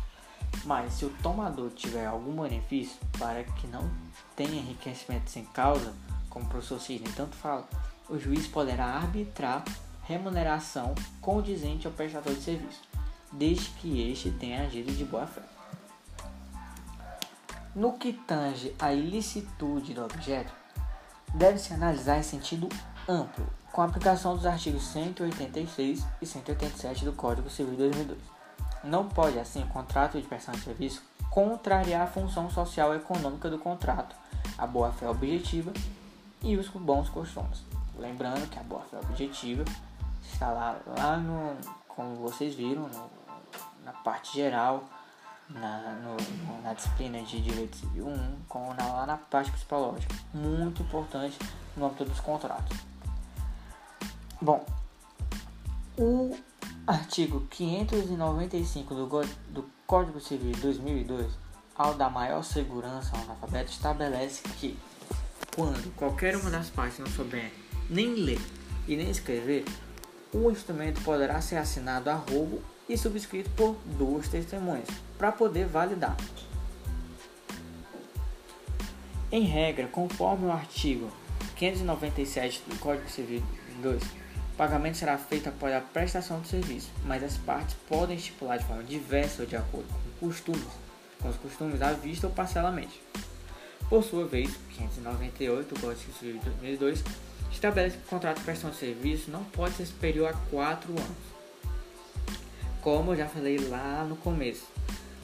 Mas 0.64 0.94
se 0.94 1.04
o 1.04 1.10
tomador 1.22 1.70
tiver 1.70 2.06
algum 2.06 2.42
benefício 2.42 2.96
para 3.18 3.44
que 3.44 3.68
não 3.68 3.88
tenha 4.34 4.60
enriquecimento 4.60 5.30
sem 5.30 5.44
causa, 5.44 5.94
como 6.28 6.44
o 6.44 6.48
professor 6.48 6.80
Sidney 6.80 7.12
tanto 7.14 7.36
fala, 7.36 7.66
o 8.08 8.18
juiz 8.18 8.48
poderá 8.48 8.86
arbitrar 8.86 9.64
remuneração 10.10 10.92
condizente 11.20 11.86
ao 11.86 11.92
prestador 11.92 12.34
de 12.34 12.42
serviço, 12.42 12.82
desde 13.32 13.70
que 13.70 14.10
este 14.10 14.30
tenha 14.32 14.62
agido 14.62 14.92
de 14.92 15.04
boa 15.04 15.26
fé. 15.26 15.42
No 17.74 17.92
que 17.92 18.12
tange 18.12 18.74
à 18.80 18.92
ilicitude 18.92 19.94
do 19.94 20.04
objeto, 20.04 20.52
deve-se 21.32 21.72
analisar 21.72 22.18
em 22.18 22.24
sentido 22.24 22.68
amplo, 23.08 23.46
com 23.72 23.82
a 23.82 23.84
aplicação 23.84 24.34
dos 24.34 24.44
artigos 24.44 24.82
186 24.88 26.04
e 26.20 26.26
187 26.26 27.04
do 27.04 27.12
Código 27.12 27.48
Civil 27.48 27.72
de 27.72 27.78
2002. 27.78 28.18
Não 28.82 29.08
pode, 29.08 29.38
assim, 29.38 29.62
o 29.62 29.68
contrato 29.68 30.20
de 30.20 30.26
prestação 30.26 30.58
de 30.58 30.64
serviço 30.64 31.02
contrariar 31.30 32.02
a 32.02 32.06
função 32.10 32.50
social 32.50 32.92
e 32.92 32.96
econômica 32.96 33.48
do 33.48 33.60
contrato, 33.60 34.16
a 34.58 34.66
boa-fé 34.66 35.08
objetiva 35.08 35.72
e 36.42 36.56
os 36.56 36.66
bons 36.66 37.08
costumes. 37.08 37.62
Lembrando 37.96 38.48
que 38.50 38.58
a 38.58 38.62
boa-fé 38.64 38.98
objetiva 38.98 39.64
está 40.32 40.50
lá, 40.50 40.80
lá 40.86 41.16
no, 41.16 41.56
como 41.88 42.16
vocês 42.16 42.54
viram, 42.54 42.88
no, 42.88 43.10
na 43.84 43.92
parte 43.92 44.34
geral, 44.34 44.84
na, 45.48 45.98
no, 46.02 46.62
na 46.62 46.74
disciplina 46.74 47.20
de 47.22 47.40
Direito 47.40 47.76
Civil 47.76 48.06
1, 48.06 48.36
com, 48.48 48.74
na, 48.74 48.86
lá 48.86 49.06
na 49.06 49.16
parte 49.16 49.50
psicológica. 49.50 50.14
Muito 50.32 50.82
importante 50.82 51.38
no 51.76 51.86
âmbito 51.86 52.04
dos 52.04 52.20
contratos. 52.20 52.76
Bom, 54.40 54.64
o 55.98 56.36
artigo 56.86 57.46
595 57.50 58.94
do, 58.94 59.06
do 59.50 59.70
Código 59.86 60.20
Civil 60.20 60.52
de 60.52 60.60
2002, 60.60 61.32
ao 61.76 61.94
dar 61.94 62.10
maior 62.10 62.42
segurança 62.42 63.14
ao 63.16 63.22
analfabeto, 63.22 63.70
estabelece 63.70 64.42
que 64.42 64.78
quando 65.54 65.94
qualquer 65.94 66.36
uma 66.36 66.50
das 66.50 66.70
partes 66.70 66.98
não 66.98 67.06
souber 67.08 67.52
nem 67.88 68.14
ler 68.14 68.40
e 68.86 68.96
nem 68.96 69.10
escrever, 69.10 69.64
o 70.32 70.50
instrumento 70.50 71.02
poderá 71.02 71.40
ser 71.40 71.56
assinado 71.56 72.08
a 72.10 72.14
roubo 72.14 72.62
e 72.88 72.96
subscrito 72.96 73.50
por 73.50 73.76
duas 73.96 74.28
testemunhas, 74.28 74.88
para 75.16 75.32
poder 75.32 75.66
validar. 75.66 76.16
Em 79.30 79.42
regra, 79.42 79.86
conforme 79.86 80.46
o 80.46 80.52
artigo 80.52 81.10
597 81.56 82.62
do 82.66 82.76
Código 82.80 83.08
Civil 83.08 83.42
2, 83.80 84.02
pagamento 84.56 84.98
será 84.98 85.16
feito 85.16 85.48
após 85.48 85.74
a 85.74 85.80
prestação 85.80 86.40
do 86.40 86.46
serviço, 86.46 86.90
mas 87.04 87.22
as 87.22 87.36
partes 87.36 87.76
podem 87.88 88.16
estipular 88.16 88.58
de 88.58 88.64
forma 88.64 88.82
diversa 88.82 89.42
ou 89.42 89.48
de 89.48 89.56
acordo 89.56 89.86
com 89.88 90.26
costumes, 90.26 90.66
com 91.20 91.28
os 91.28 91.36
costumes 91.36 91.80
à 91.80 91.92
vista 91.92 92.26
ou 92.26 92.32
parcelamente. 92.32 93.00
Por 93.90 94.04
sua 94.04 94.24
vez, 94.24 94.48
598 94.76 95.74
do 95.74 95.80
Código 95.80 96.12
Civil 96.12 96.38
de 96.38 96.44
2002 96.50 97.02
estabelece 97.50 97.96
que 97.96 98.04
o 98.04 98.08
contrato 98.08 98.38
de 98.38 98.44
prestação 98.44 98.70
de 98.70 98.76
serviço 98.76 99.32
não 99.32 99.42
pode 99.42 99.74
ser 99.74 99.84
superior 99.84 100.28
a 100.28 100.32
4 100.32 100.92
anos. 100.92 101.16
Como 102.80 103.10
eu 103.10 103.16
já 103.16 103.26
falei 103.26 103.58
lá 103.58 104.06
no 104.08 104.14
começo, 104.14 104.68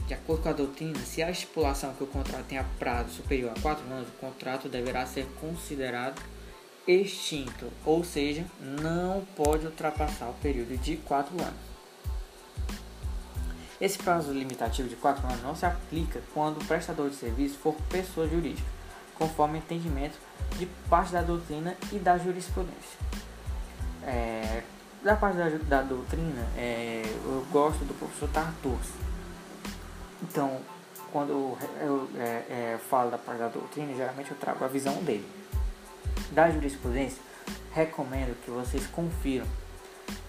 de 0.08 0.14
acordo 0.14 0.42
com 0.42 0.48
a 0.48 0.52
doutrina, 0.52 0.98
se 0.98 1.22
a 1.22 1.30
estipulação 1.30 1.94
que 1.94 2.02
o 2.02 2.08
contrato 2.08 2.46
tenha 2.46 2.66
prazo 2.76 3.10
superior 3.10 3.52
a 3.56 3.60
4 3.60 3.84
anos, 3.86 4.08
o 4.08 4.20
contrato 4.20 4.68
deverá 4.68 5.06
ser 5.06 5.26
considerado 5.40 6.20
extinto, 6.88 7.72
ou 7.84 8.02
seja, 8.02 8.44
não 8.60 9.24
pode 9.36 9.64
ultrapassar 9.64 10.28
o 10.28 10.34
período 10.34 10.76
de 10.76 10.96
4 10.96 11.40
anos. 11.40 11.75
Esse 13.80 13.98
prazo 13.98 14.32
limitativo 14.32 14.88
de 14.88 14.96
4 14.96 15.26
anos 15.26 15.42
não 15.42 15.54
se 15.54 15.66
aplica 15.66 16.20
quando 16.32 16.58
o 16.58 16.64
prestador 16.64 17.10
de 17.10 17.16
serviço 17.16 17.58
for 17.58 17.74
pessoa 17.90 18.26
jurídica, 18.26 18.68
conforme 19.18 19.58
entendimento 19.58 20.18
de 20.58 20.66
parte 20.88 21.12
da 21.12 21.22
doutrina 21.22 21.76
e 21.92 21.98
da 21.98 22.16
jurisprudência. 22.16 22.98
É, 24.02 24.62
da 25.02 25.14
parte 25.16 25.36
da, 25.36 25.48
da 25.48 25.82
doutrina, 25.82 26.46
é, 26.56 27.02
eu 27.04 27.46
gosto 27.50 27.84
do 27.84 27.92
professor 27.94 28.28
Tartus. 28.30 28.88
Então, 30.22 30.58
quando 31.12 31.30
eu, 31.30 31.58
eu 31.80 32.10
é, 32.18 32.24
é, 32.24 32.80
falo 32.88 33.10
da 33.10 33.18
parte 33.18 33.38
da 33.38 33.48
doutrina, 33.48 33.94
geralmente 33.94 34.30
eu 34.30 34.36
trago 34.36 34.64
a 34.64 34.68
visão 34.68 34.94
dele 35.04 35.26
da 36.30 36.50
jurisprudência, 36.50 37.22
recomendo 37.72 38.36
que 38.42 38.50
vocês 38.50 38.86
confiram 38.86 39.46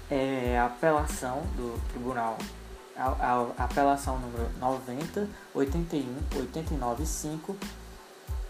é, 0.09 0.57
a 0.57 0.65
apelação 0.65 1.41
do 1.55 1.81
tribunal, 1.89 2.37
a, 2.97 3.45
a, 3.57 3.65
apelação 3.65 4.19
número 4.19 4.49
90, 4.59 5.27
81, 5.53 6.15
89, 6.35 7.05
5, 7.05 7.55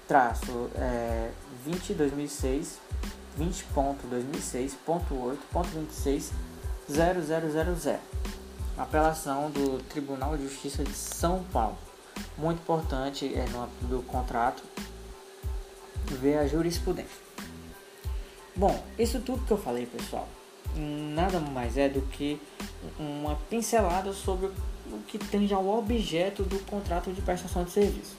traço 0.07 0.69
é, 0.75 1.31
20 1.65 1.93
2006, 1.93 2.79
20.2006.8.26 3.39 6.31
0000. 6.89 7.99
Apelação 8.77 9.51
do 9.51 9.83
Tribunal 9.83 10.37
de 10.37 10.43
Justiça 10.43 10.83
de 10.83 10.93
São 10.93 11.43
Paulo. 11.51 11.77
Muito 12.37 12.59
importante 12.59 13.33
é 13.33 13.45
no 13.49 13.67
do 13.87 14.03
contrato 14.03 14.63
ver 16.05 16.37
a 16.37 16.47
jurisprudência. 16.47 17.25
Bom, 18.55 18.81
isso 18.97 19.19
tudo 19.21 19.45
que 19.45 19.51
eu 19.51 19.57
falei, 19.57 19.85
pessoal, 19.85 20.27
nada 20.77 21.39
mais 21.39 21.77
é 21.77 21.89
do 21.89 22.01
que 22.01 22.39
uma 22.99 23.35
pincelada 23.49 24.13
sobre 24.13 24.47
o 24.47 24.99
que 25.07 25.17
tange 25.17 25.53
ao 25.53 25.67
objeto 25.67 26.43
do 26.43 26.59
contrato 26.65 27.11
de 27.11 27.21
prestação 27.21 27.63
de 27.63 27.71
serviço. 27.71 28.15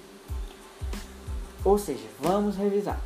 Ou 1.65 1.79
seja, 1.79 2.05
vamos 2.21 2.57
revisar. 2.57 3.01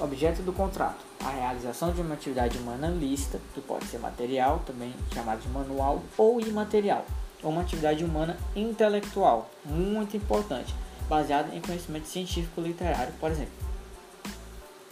Objeto 0.00 0.42
do 0.42 0.52
contrato: 0.52 1.04
a 1.24 1.30
realização 1.30 1.92
de 1.92 2.00
uma 2.00 2.14
atividade 2.14 2.58
humana 2.58 2.88
lícita, 2.88 3.40
que 3.54 3.60
pode 3.60 3.86
ser 3.86 3.98
material, 3.98 4.62
também 4.66 4.92
chamado 5.12 5.40
de 5.40 5.48
manual, 5.48 6.02
ou 6.16 6.40
imaterial, 6.40 7.04
ou 7.42 7.50
uma 7.50 7.62
atividade 7.62 8.04
humana 8.04 8.36
intelectual, 8.56 9.48
muito 9.64 10.16
importante, 10.16 10.74
baseada 11.08 11.54
em 11.54 11.60
conhecimento 11.60 12.06
científico 12.06 12.60
literário, 12.60 13.12
por 13.20 13.30
exemplo. 13.30 13.52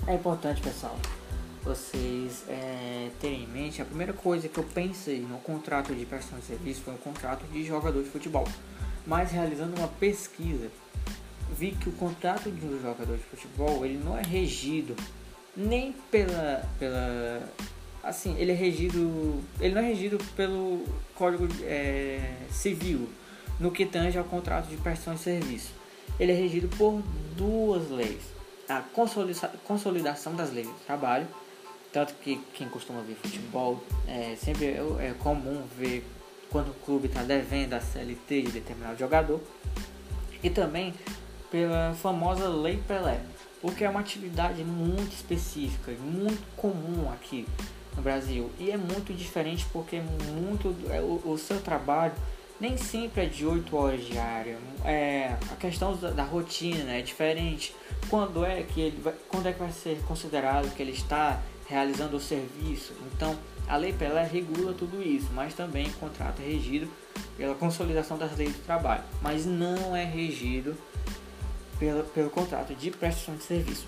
É 0.07 0.15
importante, 0.15 0.61
pessoal, 0.61 0.97
vocês 1.63 2.45
é, 2.49 3.11
terem 3.21 3.45
em 3.45 3.47
mente, 3.47 3.81
a 3.81 3.85
primeira 3.85 4.13
coisa 4.13 4.49
que 4.49 4.59
eu 4.59 4.65
pensei 4.65 5.21
no 5.21 5.39
contrato 5.39 5.95
de 5.95 6.05
prestação 6.05 6.39
de 6.39 6.47
serviço 6.47 6.83
foi 6.83 6.95
um 6.95 6.99
contrato 6.99 7.45
de 7.53 7.65
jogador 7.65 8.03
de 8.03 8.11
futebol. 8.11 8.47
Mas 9.07 9.31
realizando 9.31 9.77
uma 9.77 9.89
pesquisa, 9.89 10.71
vi 11.57 11.73
que 11.73 11.89
o 11.89 11.93
contrato 11.93 12.51
de 12.51 12.67
um 12.67 12.81
jogador 12.81 13.17
de 13.17 13.23
futebol 13.25 13.85
ele 13.85 14.01
não 14.03 14.17
é 14.17 14.23
regido 14.23 14.97
nem 15.57 15.93
pela, 16.11 16.69
pela 16.79 17.49
assim, 18.03 18.37
ele 18.39 18.53
é 18.53 18.55
regido, 18.55 19.41
ele 19.61 19.75
não 19.75 19.83
é 19.83 19.87
regido 19.87 20.19
pelo 20.35 20.85
Código 21.15 21.47
é, 21.63 22.37
Civil 22.51 23.09
no 23.61 23.71
que 23.71 23.87
tange 23.87 24.19
ao 24.19 24.25
contrato 24.25 24.69
de 24.69 24.77
prestação 24.77 25.15
de 25.15 25.21
serviço. 25.21 25.73
Ele 26.19 26.33
é 26.33 26.35
regido 26.35 26.69
por 26.77 27.03
duas 27.37 27.91
leis: 27.91 28.23
a 28.69 28.83
consolidação 29.65 30.35
das 30.35 30.53
leis 30.53 30.67
do 30.67 30.75
trabalho 30.87 31.29
tanto 31.93 32.15
que 32.15 32.37
quem 32.55 32.69
costuma 32.69 33.03
ver 33.03 33.15
futebol, 33.17 33.83
é, 34.09 34.35
sempre 34.37 34.67
é, 34.67 34.81
é 35.01 35.15
comum 35.19 35.63
ver 35.77 36.05
quando 36.51 36.69
o 36.69 36.75
clube 36.75 37.07
está 37.07 37.23
devendo 37.23 37.75
a 37.75 37.81
CLT 37.81 38.43
de 38.43 38.53
determinado 38.53 38.99
jogador. 38.99 39.41
E 40.43 40.51
também 40.51 40.95
pela 41.51 41.95
famosa 41.95 42.49
Lei 42.49 42.83
Pelé, 42.89 43.21
porque 43.61 43.85
é 43.85 43.91
uma 43.91 44.01
atividade 44.01 44.65
muito 44.65 45.13
específica, 45.13 45.93
muito 45.93 46.43
comum 46.57 47.11
aqui 47.13 47.47
no 47.95 48.03
Brasil. 48.03 48.51
E 48.59 48.71
é 48.71 48.77
muito 48.77 49.13
diferente 49.13 49.67
porque 49.73 50.01
muito 50.01 50.75
é, 50.91 51.01
o, 51.01 51.21
o 51.25 51.39
seu 51.39 51.61
trabalho 51.61 52.15
nem 52.59 52.77
sempre 52.77 53.25
é 53.25 53.27
de 53.27 53.45
8 53.45 53.77
horas 53.77 54.05
diárias. 54.05 54.57
É, 54.85 55.37
a 55.51 55.57
questão 55.57 55.97
da, 55.97 56.11
da, 56.11 56.23
rotina 56.23 56.93
é 56.93 57.03
diferente. 57.03 57.75
Quando 58.09 58.45
é 58.45 58.63
que 58.63 58.81
ele 58.81 59.01
vai, 59.01 59.15
quando 59.29 59.47
é 59.49 59.53
que 59.53 59.59
vai 59.59 59.73
ser 59.73 60.01
considerado 60.03 60.73
que 60.75 60.81
ele 60.81 60.93
está 60.93 61.43
realizando 61.73 62.17
o 62.17 62.21
serviço. 62.21 62.93
Então, 63.13 63.37
a 63.67 63.77
Lei 63.77 63.93
Pelé 63.93 64.25
regula 64.25 64.75
tudo 64.75 65.03
isso, 65.03 65.29
mas 65.33 65.55
também 65.55 65.89
o 65.89 65.93
contrato 65.95 66.41
é 66.41 66.45
regido 66.45 66.89
pela 67.37 67.55
consolidação 67.55 68.19
das 68.19 68.37
leis 68.37 68.53
do 68.53 68.63
trabalho, 68.65 69.03
mas 69.23 69.47
não 69.47 69.97
é 69.97 70.05
regido 70.05 70.77
pelo, 71.79 72.05
pelo 72.05 72.31
contrato 72.31 72.75
de 72.75 72.91
prestação 72.91 73.37
de 73.37 73.45
serviço. 73.45 73.87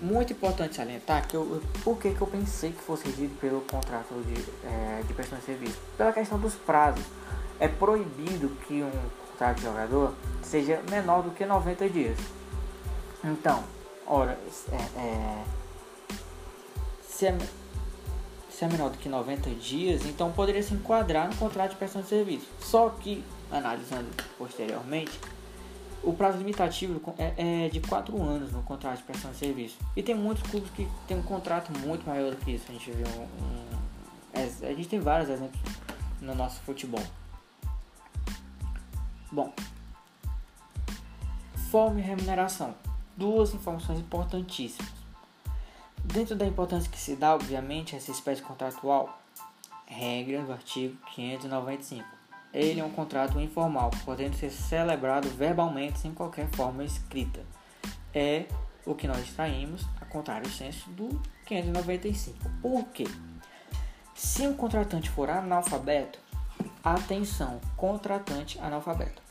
Muito 0.00 0.32
importante 0.32 0.76
salientar 0.76 1.26
que 1.26 1.34
eu, 1.34 1.60
por 1.82 1.98
que, 1.98 2.14
que 2.14 2.20
eu 2.20 2.26
pensei 2.28 2.70
que 2.70 2.80
fosse 2.80 3.06
regido 3.06 3.36
pelo 3.40 3.62
contrato 3.62 4.14
de, 4.24 4.40
é, 4.64 5.02
de 5.06 5.12
prestação 5.12 5.40
de 5.40 5.44
serviço? 5.44 5.76
Pela 5.96 6.12
questão 6.12 6.38
dos 6.38 6.54
prazos. 6.54 7.04
é 7.58 7.66
proibido 7.66 8.50
que 8.68 8.80
um 8.80 8.90
contrato 9.30 9.56
de 9.56 9.64
jogador 9.64 10.14
seja 10.40 10.80
menor 10.88 11.22
do 11.22 11.32
que 11.32 11.44
90 11.44 11.88
dias. 11.88 12.16
Então, 13.24 13.64
ora, 14.06 14.38
é, 14.70 15.00
é, 15.00 15.44
se, 17.18 17.26
é, 17.26 17.36
se 18.48 18.64
é 18.64 18.68
menor 18.68 18.90
do 18.90 18.98
que 18.98 19.08
90 19.08 19.50
dias, 19.56 20.06
então 20.06 20.30
poderia 20.30 20.62
se 20.62 20.72
enquadrar 20.72 21.28
no 21.28 21.34
contrato 21.34 21.70
de 21.70 21.76
prestação 21.76 22.02
de 22.02 22.08
serviço. 22.08 22.46
Só 22.60 22.90
que, 22.90 23.24
analisando 23.50 24.08
posteriormente, 24.38 25.18
o 26.00 26.12
prazo 26.12 26.38
limitativo 26.38 27.02
é, 27.18 27.64
é 27.64 27.68
de 27.70 27.80
4 27.80 28.22
anos 28.22 28.52
no 28.52 28.62
contrato 28.62 28.98
de 28.98 29.02
prestação 29.02 29.32
de 29.32 29.38
serviço. 29.38 29.76
E 29.96 30.02
tem 30.02 30.14
muitos 30.14 30.48
clubes 30.48 30.70
que 30.70 30.86
tem 31.08 31.18
um 31.18 31.22
contrato 31.22 31.76
muito 31.80 32.06
maior 32.06 32.30
do 32.30 32.36
que 32.36 32.52
isso. 32.52 32.66
A 32.68 32.72
gente 32.72 32.92
um, 32.92 33.22
um 33.22 33.78
a 34.62 34.72
gente 34.72 34.88
tem 34.88 35.00
vários 35.00 35.28
exemplos 35.28 35.60
no 36.20 36.36
nosso 36.36 36.60
futebol. 36.60 37.02
Bom, 39.32 39.52
forma 41.68 41.98
e 41.98 42.02
remuneração. 42.02 42.76
Duas 43.16 43.52
informações 43.52 43.98
importantíssimas. 43.98 44.97
Dentro 46.12 46.34
da 46.34 46.46
importância 46.46 46.90
que 46.90 46.98
se 46.98 47.14
dá, 47.14 47.34
obviamente, 47.34 47.94
a 47.94 47.98
essa 47.98 48.10
espécie 48.10 48.40
contratual, 48.40 49.20
regra 49.86 50.42
do 50.42 50.52
artigo 50.52 50.96
595. 51.14 52.02
Ele 52.52 52.80
é 52.80 52.84
um 52.84 52.90
contrato 52.90 53.38
informal, 53.38 53.90
podendo 54.06 54.34
ser 54.34 54.50
celebrado 54.50 55.28
verbalmente 55.28 55.98
sem 55.98 56.14
qualquer 56.14 56.48
forma 56.52 56.82
escrita. 56.82 57.44
É 58.14 58.46
o 58.86 58.94
que 58.94 59.06
nós 59.06 59.18
extraímos, 59.18 59.86
a 60.00 60.06
contrário 60.06 60.48
senso, 60.50 60.88
do 60.90 61.20
595. 61.44 62.38
Por 62.62 62.84
quê? 62.86 63.04
Se 64.14 64.46
um 64.46 64.54
contratante 64.54 65.10
for 65.10 65.28
analfabeto, 65.28 66.18
atenção, 66.82 67.60
contratante 67.76 68.58
analfabeto. 68.60 69.27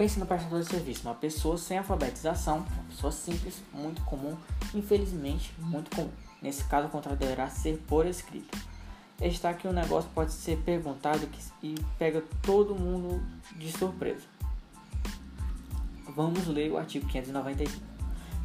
Pense 0.00 0.18
no 0.18 0.24
prestador 0.24 0.60
de 0.60 0.66
serviço, 0.66 1.06
uma 1.06 1.14
pessoa 1.14 1.58
sem 1.58 1.76
alfabetização, 1.76 2.64
uma 2.72 2.84
pessoa 2.84 3.12
simples, 3.12 3.62
muito 3.70 4.00
comum, 4.06 4.34
infelizmente 4.74 5.52
muito 5.58 5.94
comum. 5.94 6.08
Nesse 6.40 6.64
caso, 6.64 6.86
o 6.86 6.90
contrato 6.90 7.18
deverá 7.18 7.50
ser 7.50 7.76
por 7.86 8.06
escrito. 8.06 8.58
Está 9.20 9.52
que 9.52 9.68
o 9.68 9.72
negócio 9.74 10.08
pode 10.14 10.32
ser 10.32 10.56
perguntado 10.62 11.28
e 11.62 11.74
pega 11.98 12.24
todo 12.40 12.74
mundo 12.74 13.22
de 13.56 13.70
surpresa. 13.70 14.24
Vamos 16.16 16.46
ler 16.46 16.72
o 16.72 16.78
artigo 16.78 17.06
595. 17.06 17.84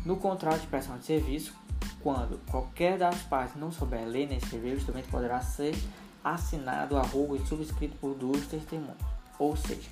No 0.06 0.18
contrato 0.18 0.60
de 0.60 0.68
prestação 0.68 1.00
de 1.00 1.06
serviço, 1.06 1.56
quando 2.02 2.38
qualquer 2.52 2.98
das 2.98 3.22
partes 3.22 3.56
não 3.56 3.72
souber 3.72 4.06
ler 4.06 4.28
nem 4.28 4.40
escrever, 4.40 4.74
o 4.74 4.78
instrumento 4.78 5.08
poderá 5.08 5.40
ser 5.40 5.74
assinado 6.22 6.98
a 6.98 7.04
e 7.04 7.48
subscrito 7.48 7.96
por 8.02 8.14
duas 8.14 8.46
testemunhas, 8.46 8.98
ou 9.40 9.56
seja, 9.56 9.88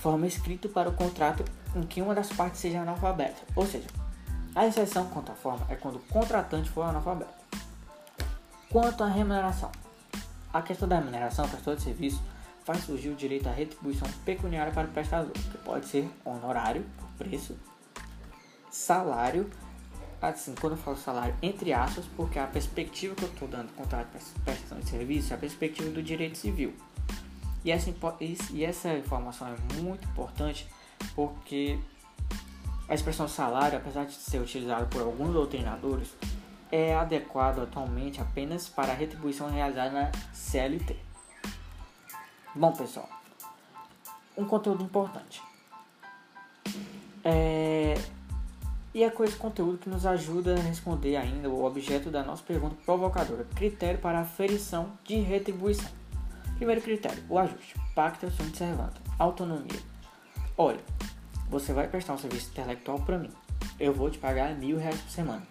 forma 0.00 0.26
escrita 0.26 0.68
para 0.68 0.88
o 0.88 0.94
contrato 0.94 1.44
em 1.76 1.82
que 1.82 2.00
uma 2.00 2.14
das 2.14 2.32
partes 2.32 2.60
seja 2.60 2.80
analfabeta, 2.80 3.42
ou 3.54 3.66
seja, 3.66 3.86
a 4.54 4.66
exceção 4.66 5.06
quanto 5.06 5.30
à 5.30 5.34
forma 5.34 5.66
é 5.68 5.76
quando 5.76 5.96
o 5.96 6.00
contratante 6.00 6.70
for 6.70 6.82
analfabeto. 6.82 7.40
Quanto 8.70 9.04
à 9.04 9.08
remuneração, 9.08 9.70
a 10.52 10.62
questão 10.62 10.88
da 10.88 10.96
remuneração, 10.96 11.48
prestador 11.48 11.76
de 11.76 11.82
serviço, 11.82 12.22
faz 12.64 12.84
surgir 12.84 13.10
o 13.10 13.14
direito 13.14 13.48
à 13.48 13.52
retribuição 13.52 14.08
pecuniária 14.24 14.72
para 14.72 14.88
o 14.88 14.90
prestador, 14.90 15.32
que 15.32 15.58
pode 15.58 15.86
ser 15.86 16.10
honorário, 16.24 16.84
preço, 17.18 17.56
salário, 18.70 19.50
assim, 20.20 20.54
quando 20.60 20.74
eu 20.74 20.78
falo 20.78 20.96
salário, 20.96 21.34
entre 21.42 21.72
aspas, 21.72 22.04
porque 22.16 22.38
a 22.38 22.46
perspectiva 22.46 23.14
que 23.14 23.24
eu 23.24 23.28
estou 23.28 23.48
dando 23.48 23.72
contrato 23.74 24.06
de 24.16 24.40
prestação 24.40 24.78
de 24.78 24.88
serviço 24.88 25.32
é 25.32 25.36
a 25.36 25.38
perspectiva 25.38 25.90
do 25.90 26.02
direito 26.02 26.38
civil. 26.38 26.74
E 27.64 27.70
essa, 27.70 27.92
e 28.50 28.64
essa 28.64 28.94
informação 28.94 29.48
é 29.48 29.74
muito 29.74 30.04
importante 30.08 30.66
porque 31.14 31.78
a 32.88 32.94
expressão 32.94 33.28
salário, 33.28 33.78
apesar 33.78 34.04
de 34.04 34.14
ser 34.14 34.40
utilizada 34.40 34.86
por 34.86 35.02
alguns 35.02 35.32
doutrinadores, 35.32 36.14
é 36.72 36.94
adequado 36.94 37.60
atualmente 37.60 38.20
apenas 38.20 38.68
para 38.68 38.92
a 38.92 38.94
retribuição 38.94 39.50
realizada 39.50 39.90
na 39.90 40.12
CLT. 40.32 40.96
Bom, 42.54 42.72
pessoal, 42.72 43.08
um 44.36 44.44
conteúdo 44.44 44.82
importante. 44.82 45.42
É, 47.22 47.94
e 48.92 49.04
é 49.04 49.10
com 49.10 49.22
esse 49.22 49.36
conteúdo 49.36 49.78
que 49.78 49.88
nos 49.88 50.04
ajuda 50.06 50.56
a 50.56 50.60
responder 50.60 51.16
ainda 51.16 51.48
o 51.48 51.64
objeto 51.64 52.10
da 52.10 52.24
nossa 52.24 52.42
pergunta 52.42 52.76
provocadora: 52.84 53.46
critério 53.54 54.00
para 54.00 54.20
aferição 54.20 54.92
de 55.04 55.16
retribuição. 55.16 55.99
Primeiro 56.60 56.82
critério: 56.82 57.24
o 57.26 57.38
ajuste. 57.38 57.74
Pacta 57.94 58.30
sunt 58.30 58.54
servanda. 58.54 58.92
Autonomia. 59.18 59.80
Olha, 60.58 60.80
você 61.48 61.72
vai 61.72 61.88
prestar 61.88 62.12
um 62.12 62.18
serviço 62.18 62.50
intelectual 62.50 63.00
para 63.00 63.18
mim. 63.18 63.30
Eu 63.78 63.94
vou 63.94 64.10
te 64.10 64.18
pagar 64.18 64.54
mil 64.54 64.76
reais 64.76 65.00
por 65.00 65.10
semana. 65.10 65.42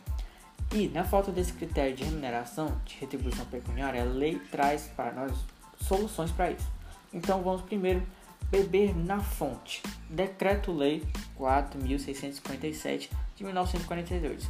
E 0.71 0.87
na 0.89 1.03
falta 1.03 1.31
desse 1.31 1.53
critério 1.53 1.95
de 1.95 2.03
remuneração, 2.03 2.79
de 2.85 2.95
retribuição 2.99 3.43
pecuniária, 3.47 4.03
a 4.03 4.05
lei 4.05 4.37
traz 4.51 4.83
para 4.95 5.11
nós 5.11 5.33
soluções 5.81 6.29
para 6.29 6.51
isso. 6.51 6.71
Então 7.11 7.41
vamos 7.41 7.63
primeiro 7.63 8.05
beber 8.51 8.95
na 8.95 9.19
fonte. 9.19 9.81
Decreto-Lei 10.11 11.03
4.657 11.39 13.09
de 13.35 13.43
1942, 13.43 14.47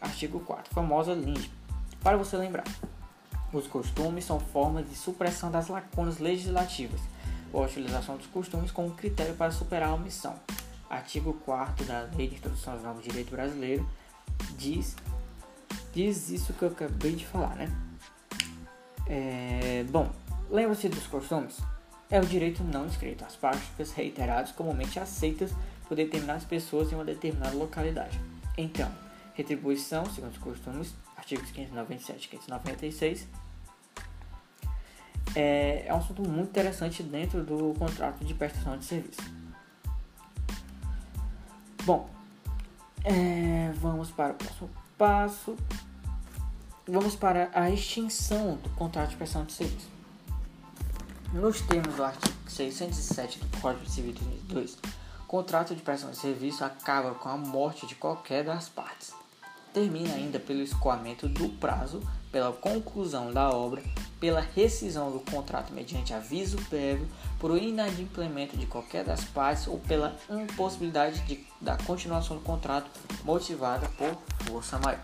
artigo 0.00 0.40
4, 0.40 0.72
famosa 0.72 1.12
LIND. 1.12 1.50
Para 2.02 2.16
você 2.16 2.34
lembrar, 2.38 2.64
os 3.52 3.66
costumes 3.66 4.24
são 4.24 4.38
formas 4.38 4.88
de 4.88 4.94
supressão 4.94 5.50
das 5.50 5.68
lacunas 5.68 6.18
legislativas 6.18 7.00
ou 7.52 7.62
a 7.62 7.66
utilização 7.66 8.16
dos 8.16 8.26
costumes 8.26 8.70
como 8.70 8.90
critério 8.90 9.34
para 9.34 9.50
superar 9.50 9.90
a 9.90 9.94
omissão. 9.94 10.34
Artigo 10.88 11.34
4 11.44 11.84
da 11.84 12.08
Lei 12.16 12.28
de 12.28 12.36
Introdução 12.36 12.78
Normas 12.80 13.02
de 13.02 13.10
Direito 13.10 13.30
Brasileiro 13.30 13.88
diz, 14.56 14.96
diz 15.92 16.30
isso 16.30 16.52
que 16.52 16.62
eu 16.62 16.68
acabei 16.68 17.14
de 17.14 17.26
falar, 17.26 17.54
né? 17.56 17.68
É, 19.06 19.84
bom, 19.90 20.10
lembra-se 20.50 20.88
dos 20.88 21.06
costumes? 21.06 21.58
É 22.10 22.18
o 22.20 22.24
direito 22.24 22.62
não 22.64 22.86
escrito, 22.86 23.24
as 23.24 23.36
práticas 23.36 23.92
reiteradas 23.92 24.52
comumente 24.52 24.98
aceitas 24.98 25.52
por 25.86 25.94
determinadas 25.94 26.44
pessoas 26.44 26.90
em 26.90 26.94
uma 26.94 27.04
determinada 27.04 27.56
localidade. 27.56 28.18
Então, 28.56 28.90
retribuição, 29.34 30.04
segundo 30.06 30.32
os 30.32 30.38
costumes, 30.38 30.94
artigos 31.28 31.50
597 31.50 32.24
e 32.24 32.28
596, 32.28 33.28
é, 35.34 35.84
é 35.86 35.94
um 35.94 35.98
assunto 35.98 36.26
muito 36.26 36.48
interessante 36.48 37.02
dentro 37.02 37.44
do 37.44 37.74
contrato 37.78 38.24
de 38.24 38.32
prestação 38.32 38.78
de 38.78 38.84
serviço. 38.84 39.20
Bom, 41.84 42.08
é, 43.04 43.70
vamos 43.76 44.10
para 44.10 44.32
o 44.32 44.36
próximo 44.36 44.70
passo. 44.96 45.56
Vamos 46.86 47.14
para 47.14 47.50
a 47.52 47.70
extinção 47.70 48.56
do 48.56 48.70
contrato 48.70 49.10
de 49.10 49.16
prestação 49.16 49.44
de 49.44 49.52
serviço. 49.52 49.90
Nos 51.34 51.60
termos 51.60 51.94
do 51.94 52.02
artigo 52.02 52.34
607 52.48 53.40
do 53.40 53.60
Código 53.60 53.86
Civil 53.86 54.14
de 54.14 54.24
2002, 54.24 54.78
contrato 55.26 55.74
de 55.74 55.82
prestação 55.82 56.10
de 56.10 56.16
serviço 56.16 56.64
acaba 56.64 57.14
com 57.14 57.28
a 57.28 57.36
morte 57.36 57.86
de 57.86 57.94
qualquer 57.94 58.44
das 58.44 58.70
partes. 58.70 59.12
Termina 59.72 60.14
ainda 60.14 60.40
pelo 60.40 60.62
escoamento 60.62 61.28
do 61.28 61.48
prazo, 61.50 62.00
pela 62.32 62.52
conclusão 62.52 63.32
da 63.32 63.50
obra, 63.50 63.82
pela 64.18 64.40
rescisão 64.40 65.10
do 65.10 65.20
contrato 65.20 65.72
mediante 65.72 66.12
aviso 66.12 66.56
prévio, 66.68 67.08
por 67.38 67.56
inadimplemento 67.56 68.56
de 68.56 68.66
qualquer 68.66 69.04
das 69.04 69.24
partes 69.24 69.66
ou 69.66 69.78
pela 69.78 70.16
impossibilidade 70.30 71.20
de, 71.20 71.46
da 71.60 71.76
continuação 71.76 72.36
do 72.36 72.42
contrato 72.42 72.90
motivada 73.24 73.88
por 73.90 74.16
força 74.46 74.78
maior. 74.78 75.02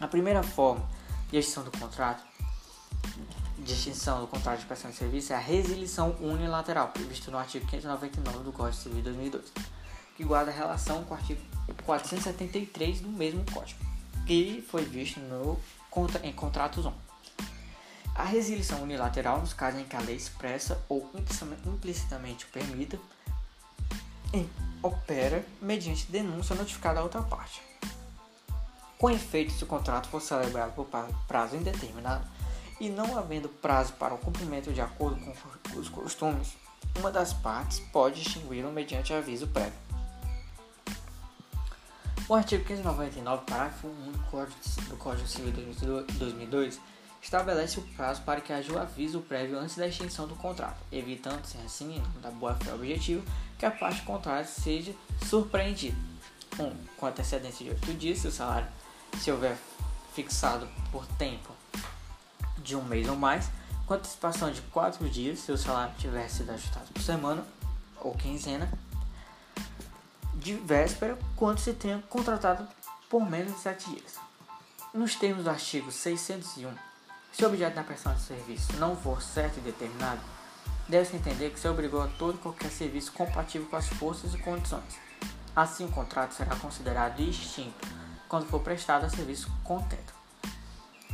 A 0.00 0.08
primeira 0.08 0.42
forma 0.42 0.88
de 1.30 1.38
extinção 1.38 1.64
do 1.64 1.70
contrato 1.70 2.30
de 3.58 3.72
extinção 3.74 4.20
do 4.20 4.26
contrato 4.26 4.60
de 4.60 4.66
prestação 4.66 4.90
de 4.90 4.96
serviço 4.96 5.32
é 5.32 5.36
a 5.36 5.38
resilição 5.38 6.16
unilateral, 6.20 6.88
previsto 6.88 7.30
no 7.30 7.38
artigo 7.38 7.66
599 7.66 8.44
do 8.44 8.52
Código 8.52 8.82
Civil 8.82 8.98
de 8.98 9.02
2002, 9.02 9.52
que 10.20 10.26
guarda 10.26 10.50
relação 10.50 11.02
com 11.04 11.14
o 11.14 11.16
artigo 11.16 11.40
473 11.86 13.00
do 13.00 13.08
mesmo 13.08 13.42
Código, 13.50 13.80
que 14.26 14.62
foi 14.70 14.84
visto 14.84 15.18
no, 15.18 15.58
em 16.22 16.30
contratos 16.30 16.84
on. 16.84 16.92
A 18.14 18.24
resilição 18.24 18.82
unilateral, 18.82 19.40
nos 19.40 19.54
casos 19.54 19.80
em 19.80 19.84
que 19.84 19.96
a 19.96 20.00
lei 20.00 20.16
expressa 20.16 20.84
ou 20.90 21.10
implicitamente 21.64 22.44
o 22.44 22.48
permita, 22.48 22.98
opera 24.82 25.42
mediante 25.62 26.12
denúncia 26.12 26.54
notificada 26.54 27.00
à 27.00 27.02
outra 27.02 27.22
parte. 27.22 27.62
Com 28.98 29.08
efeito, 29.08 29.52
se 29.52 29.64
o 29.64 29.66
contrato 29.66 30.10
for 30.10 30.20
celebrado 30.20 30.74
por 30.74 30.86
prazo 31.26 31.56
indeterminado, 31.56 32.26
e 32.78 32.90
não 32.90 33.16
havendo 33.16 33.48
prazo 33.48 33.94
para 33.94 34.12
o 34.12 34.18
cumprimento 34.18 34.70
de 34.70 34.82
acordo 34.82 35.18
com 35.18 35.80
os 35.80 35.88
costumes, 35.88 36.58
uma 36.98 37.10
das 37.10 37.32
partes 37.32 37.80
pode 37.90 38.20
extingui-lo 38.20 38.70
mediante 38.70 39.14
aviso 39.14 39.46
prévio. 39.48 39.89
O 42.30 42.34
artigo 42.36 42.64
599, 42.64 43.42
parágrafo 43.44 43.88
1 43.88 44.12
do 44.88 44.96
Código 44.98 45.26
Civil 45.26 45.50
de 45.50 46.16
2002, 46.16 46.80
estabelece 47.20 47.80
o 47.80 47.82
prazo 47.96 48.22
para 48.22 48.40
que 48.40 48.52
haja 48.52 48.72
o 48.72 48.78
aviso 48.78 49.18
prévio 49.22 49.58
antes 49.58 49.76
da 49.76 49.88
extinção 49.88 50.28
do 50.28 50.36
contrato, 50.36 50.78
evitando-se 50.92 51.58
assim, 51.66 52.00
da 52.22 52.30
boa-fé 52.30 52.72
objetivo, 52.72 53.24
que 53.58 53.66
a 53.66 53.70
parte 53.72 54.02
contrária 54.02 54.44
seja 54.44 54.94
surpreendida. 55.28 55.96
1. 56.56 56.62
Um, 56.62 56.72
com 56.96 57.06
antecedência 57.06 57.64
de 57.64 57.72
8 57.72 57.94
dias, 57.94 58.18
se 58.20 58.28
o 58.28 58.30
salário 58.30 58.68
se 59.18 59.28
houver 59.32 59.58
fixado 60.14 60.68
por 60.92 61.04
tempo 61.18 61.52
de 62.58 62.76
um 62.76 62.84
mês 62.84 63.08
ou 63.08 63.16
mais, 63.16 63.50
com 63.88 63.94
antecipação 63.94 64.52
de 64.52 64.60
4 64.60 65.08
dias, 65.08 65.40
se 65.40 65.50
o 65.50 65.58
salário 65.58 65.92
tiver 65.98 66.28
sido 66.28 66.50
ajustado 66.50 66.92
por 66.92 67.02
semana 67.02 67.44
ou 68.00 68.14
quinzena, 68.14 68.70
de 70.40 70.54
véspera, 70.54 71.18
quando 71.36 71.58
se 71.58 71.72
tenha 71.74 72.02
contratado 72.08 72.66
por 73.08 73.28
menos 73.28 73.52
de 73.52 73.60
7 73.60 73.90
dias. 73.90 74.18
Nos 74.92 75.14
termos 75.14 75.44
do 75.44 75.50
artigo 75.50 75.92
601, 75.92 76.72
se 77.32 77.44
o 77.44 77.48
objeto 77.48 77.76
da 77.76 77.84
prestação 77.84 78.14
de 78.14 78.22
serviço 78.22 78.72
não 78.78 78.96
for 78.96 79.22
certo 79.22 79.58
e 79.58 79.60
determinado, 79.60 80.20
deve-se 80.88 81.14
entender 81.14 81.50
que 81.50 81.60
se 81.60 81.68
obrigou 81.68 82.02
a 82.02 82.08
todo 82.08 82.36
e 82.36 82.38
qualquer 82.38 82.70
serviço 82.70 83.12
compatível 83.12 83.68
com 83.68 83.76
as 83.76 83.86
forças 83.86 84.34
e 84.34 84.38
condições. 84.38 84.98
Assim, 85.54 85.84
o 85.84 85.92
contrato 85.92 86.32
será 86.32 86.56
considerado 86.56 87.20
extinto 87.20 87.86
quando 88.28 88.46
for 88.46 88.60
prestado 88.60 89.04
a 89.04 89.10
serviço 89.10 89.50
contento. 89.62 90.14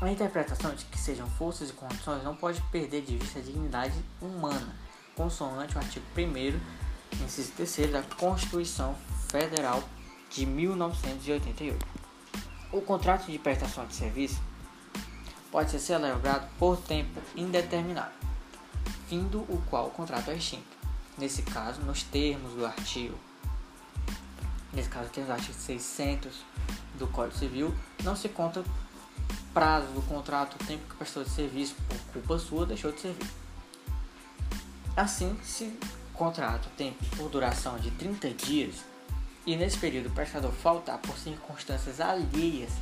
A 0.00 0.10
interpretação 0.10 0.74
de 0.74 0.84
que 0.84 0.98
sejam 0.98 1.26
forças 1.30 1.70
e 1.70 1.72
condições 1.72 2.22
não 2.22 2.36
pode 2.36 2.60
perder 2.70 3.02
de 3.02 3.16
vista 3.16 3.38
a 3.38 3.42
dignidade 3.42 3.94
humana, 4.20 4.74
consoante 5.14 5.74
o 5.74 5.78
artigo 5.78 6.04
1 6.16 6.85
inciso 7.24 7.52
3 7.52 7.92
da 7.92 8.02
Constituição 8.02 8.96
Federal 9.28 9.82
de 10.30 10.46
1988. 10.46 11.86
O 12.72 12.80
contrato 12.80 13.30
de 13.30 13.38
prestação 13.38 13.86
de 13.86 13.94
serviço 13.94 14.40
pode 15.50 15.70
ser 15.70 15.78
celebrado 15.78 16.48
por 16.58 16.76
tempo 16.76 17.20
indeterminado, 17.34 18.12
findo 19.08 19.40
o 19.48 19.62
qual 19.70 19.86
o 19.86 19.90
contrato 19.90 20.30
é 20.30 20.36
extinto. 20.36 20.76
Nesse 21.16 21.42
caso, 21.42 21.80
nos 21.80 22.02
termos 22.02 22.52
do 22.52 22.66
artigo 22.66 23.18
nesse 24.76 24.90
caso 24.90 25.08
temos 25.08 25.30
o 25.30 25.32
artigo 25.32 25.54
600 25.54 26.34
do 26.98 27.06
Código 27.06 27.38
Civil, 27.38 27.74
não 28.04 28.14
se 28.14 28.28
conta 28.28 28.62
prazo 29.54 29.86
do 29.92 30.02
contrato, 30.02 30.54
o 30.54 30.66
tempo 30.66 30.86
que 30.86 30.94
o 30.94 30.96
prestador 30.98 31.26
de 31.26 31.34
serviço, 31.34 31.74
por 31.88 31.98
culpa 32.12 32.38
sua, 32.38 32.66
deixou 32.66 32.92
de 32.92 33.00
servir. 33.00 33.26
Assim, 34.94 35.38
se 35.42 35.78
contrato 36.16 36.68
tem 36.76 36.92
por 37.16 37.28
duração 37.28 37.78
de 37.78 37.90
30 37.92 38.30
dias 38.30 38.76
e 39.46 39.54
nesse 39.54 39.78
período 39.78 40.08
o 40.08 40.10
prestador 40.10 40.50
faltar 40.50 40.98
por 40.98 41.16
circunstâncias 41.16 42.00
alheias 42.00 42.72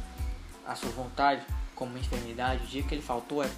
à 0.67 0.75
sua 0.75 0.89
vontade, 0.91 1.45
como 1.75 1.99
enfermidade, 1.99 2.65
o 2.65 2.67
dia 2.67 2.83
que 2.83 2.95
ele 2.95 3.03
faltou 3.03 3.45
é 3.45 3.51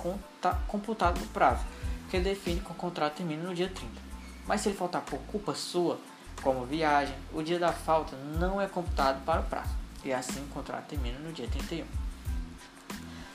computado 0.67 1.21
no 1.21 1.27
prazo, 1.29 1.65
que 2.11 2.19
define 2.19 2.61
que 2.61 2.73
o 2.73 2.75
contrato 2.75 3.17
termina 3.17 3.45
no 3.45 3.55
dia 3.55 3.69
30. 3.69 3.93
Mas 4.47 4.63
se 4.63 4.71
ele 4.71 4.77
faltar 4.77 5.03
por 5.03 5.21
culpa 5.21 5.55
sua, 5.55 6.01
como 6.43 6.67
viagem, 6.67 7.15
o 7.33 7.43
dia 7.43 7.59
da 7.59 7.73
falta 7.73 8.17
não 8.17 8.61
é 8.61 8.67
computado 8.67 9.25
para 9.25 9.41
o 9.41 9.45
prazo, 9.45 9.75
e 10.05 10.13
assim 10.13 10.41
o 10.41 10.49
contrato 10.49 10.87
termina 10.87 11.19
no 11.19 11.33
dia 11.33 11.47
31. 11.47 11.87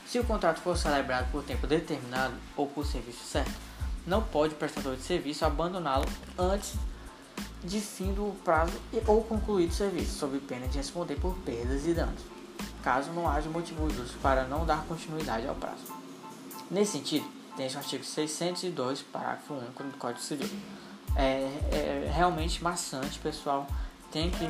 Se 0.05 0.19
o 0.19 0.23
contrato 0.25 0.59
for 0.59 0.77
celebrado 0.77 1.31
por 1.31 1.43
tempo 1.43 1.65
determinado 1.65 2.33
ou 2.57 2.67
por 2.67 2.85
serviço 2.85 3.23
certo, 3.23 3.53
não 4.05 4.21
pode 4.21 4.53
o 4.53 4.57
prestador 4.57 4.95
de 4.95 5.03
serviço 5.03 5.45
abandoná-lo 5.45 6.05
antes 6.37 6.73
de 7.63 7.79
fim 7.79 8.13
do 8.13 8.35
prazo 8.43 8.73
ou 9.05 9.23
concluído 9.23 9.71
o 9.71 9.73
serviço, 9.73 10.17
sob 10.17 10.39
pena 10.39 10.67
de 10.67 10.77
responder 10.77 11.15
por 11.15 11.35
perdas 11.39 11.85
e 11.85 11.93
danos, 11.93 12.21
caso 12.83 13.11
não 13.11 13.29
haja 13.29 13.49
motivo 13.49 13.89
justo 13.89 14.17
para 14.19 14.45
não 14.45 14.65
dar 14.65 14.83
continuidade 14.85 15.47
ao 15.47 15.55
prazo. 15.55 15.93
Nesse 16.69 16.93
sentido, 16.93 17.25
tem 17.55 17.67
o 17.67 17.77
artigo 17.77 18.03
602, 18.03 19.01
parágrafo 19.03 19.53
único 19.53 19.83
do 19.83 19.97
Código 19.97 20.21
Civil 20.21 20.49
é, 21.15 21.43
é 21.71 22.11
realmente 22.13 22.63
maçante, 22.63 23.19
pessoal. 23.19 23.67
Tem 24.11 24.29
que 24.29 24.45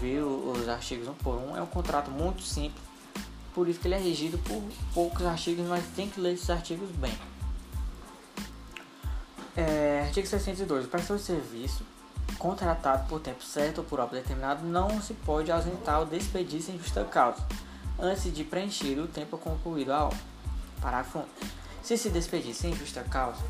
ver 0.00 0.22
os 0.22 0.68
artigos 0.68 1.08
um 1.08 1.14
por 1.14 1.36
um. 1.36 1.56
É 1.56 1.62
um 1.62 1.66
contrato 1.66 2.10
muito 2.10 2.42
simples, 2.42 2.82
por 3.54 3.68
isso 3.68 3.80
que 3.80 3.88
ele 3.88 3.94
é 3.94 3.98
regido 3.98 4.38
por 4.38 4.62
poucos 4.94 5.26
artigos, 5.26 5.66
mas 5.66 5.84
tem 5.96 6.08
que 6.08 6.20
ler 6.20 6.34
esses 6.34 6.48
artigos 6.50 6.88
bem. 6.90 7.12
É, 9.56 10.04
artigo 10.06 10.26
62. 10.26 10.86
O 10.86 10.88
prestador 10.88 11.18
de 11.18 11.24
serviço 11.24 11.84
contratado 12.38 13.06
por 13.08 13.20
tempo 13.20 13.44
certo 13.44 13.78
ou 13.78 13.84
por 13.84 14.00
obra 14.00 14.20
determinado 14.20 14.64
não 14.64 15.00
se 15.00 15.14
pode 15.14 15.52
ausentar 15.52 16.00
ou 16.00 16.06
despedir 16.06 16.62
sem 16.62 16.78
justa 16.78 17.04
causa, 17.04 17.40
antes 17.98 18.32
de 18.32 18.42
preencher 18.44 18.98
o 18.98 19.06
tempo 19.06 19.36
concluído 19.36 19.92
a 19.92 20.04
obra. 20.04 20.18
Parágrafo 20.80 21.18
1. 21.18 21.24
Se 21.82 21.98
se 21.98 22.10
despedir 22.10 22.54
sem 22.54 22.74
justa 22.74 23.02
causa, 23.04 23.42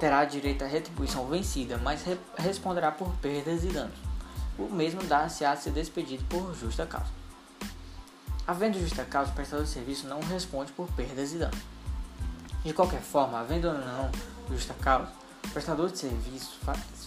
terá 0.00 0.24
direito 0.24 0.64
à 0.64 0.66
retribuição 0.66 1.26
vencida, 1.26 1.78
mas 1.78 2.02
re 2.02 2.18
responderá 2.36 2.90
por 2.90 3.10
perdas 3.16 3.64
e 3.64 3.68
danos. 3.68 3.98
O 4.58 4.64
mesmo 4.64 5.02
dá-se 5.04 5.44
a 5.44 5.54
ser 5.54 5.70
despedido 5.70 6.24
por 6.24 6.54
justa 6.54 6.86
causa. 6.86 7.18
Havendo 8.46 8.80
justa 8.80 9.04
causa, 9.04 9.30
o 9.30 9.34
prestador 9.34 9.64
de 9.64 9.70
serviço 9.70 10.08
não 10.08 10.20
responde 10.20 10.72
por 10.72 10.90
perdas 10.92 11.32
e 11.32 11.36
danos. 11.36 11.60
De 12.64 12.72
qualquer 12.72 13.00
forma, 13.00 13.38
havendo 13.38 13.68
ou 13.68 13.74
não 13.74 14.10
justa 14.50 14.74
causa, 14.74 15.12
o 15.44 15.50
prestador 15.50 15.90
de 15.90 15.98
serviço 15.98 16.58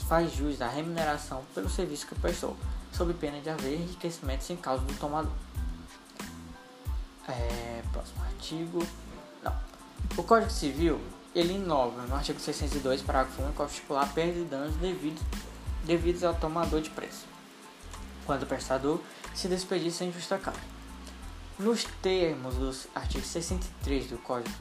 faz, 0.07 0.33
jus 0.33 0.57
da 0.57 0.67
remuneração 0.67 1.43
pelo 1.53 1.69
serviço 1.69 2.07
que 2.07 2.15
prestou, 2.15 2.57
sob 2.91 3.13
pena 3.13 3.39
de 3.39 3.49
haver 3.49 3.75
enriquecimento 3.75 4.43
sem 4.43 4.57
causa 4.57 4.83
do 4.83 4.93
tomador. 4.99 5.31
É, 7.27 7.83
próximo 7.91 8.23
artigo. 8.23 8.85
Não. 9.43 9.55
O 10.17 10.23
Código 10.23 10.51
Civil 10.51 10.99
ele 11.33 11.53
inova 11.53 12.01
no 12.07 12.15
artigo 12.15 12.39
602, 12.39 13.01
parágrafo 13.01 13.41
único, 13.41 13.61
ao 13.61 13.67
estipular 13.67 14.11
perdas 14.13 14.41
e 14.41 14.45
danos 14.45 14.75
devidos, 14.75 15.23
devidos 15.85 16.23
ao 16.23 16.33
tomador 16.33 16.81
de 16.81 16.89
preço, 16.89 17.25
quando 18.25 18.43
o 18.43 18.45
prestador 18.45 18.99
se 19.33 19.47
despedir 19.47 19.91
sem 19.91 20.11
justa 20.11 20.37
causa. 20.37 20.59
Nos 21.57 21.85
termos 22.01 22.55
dos 22.55 22.87
artigos 22.93 23.27
63 23.27 24.07
do 24.07 24.17
Código 24.17 24.53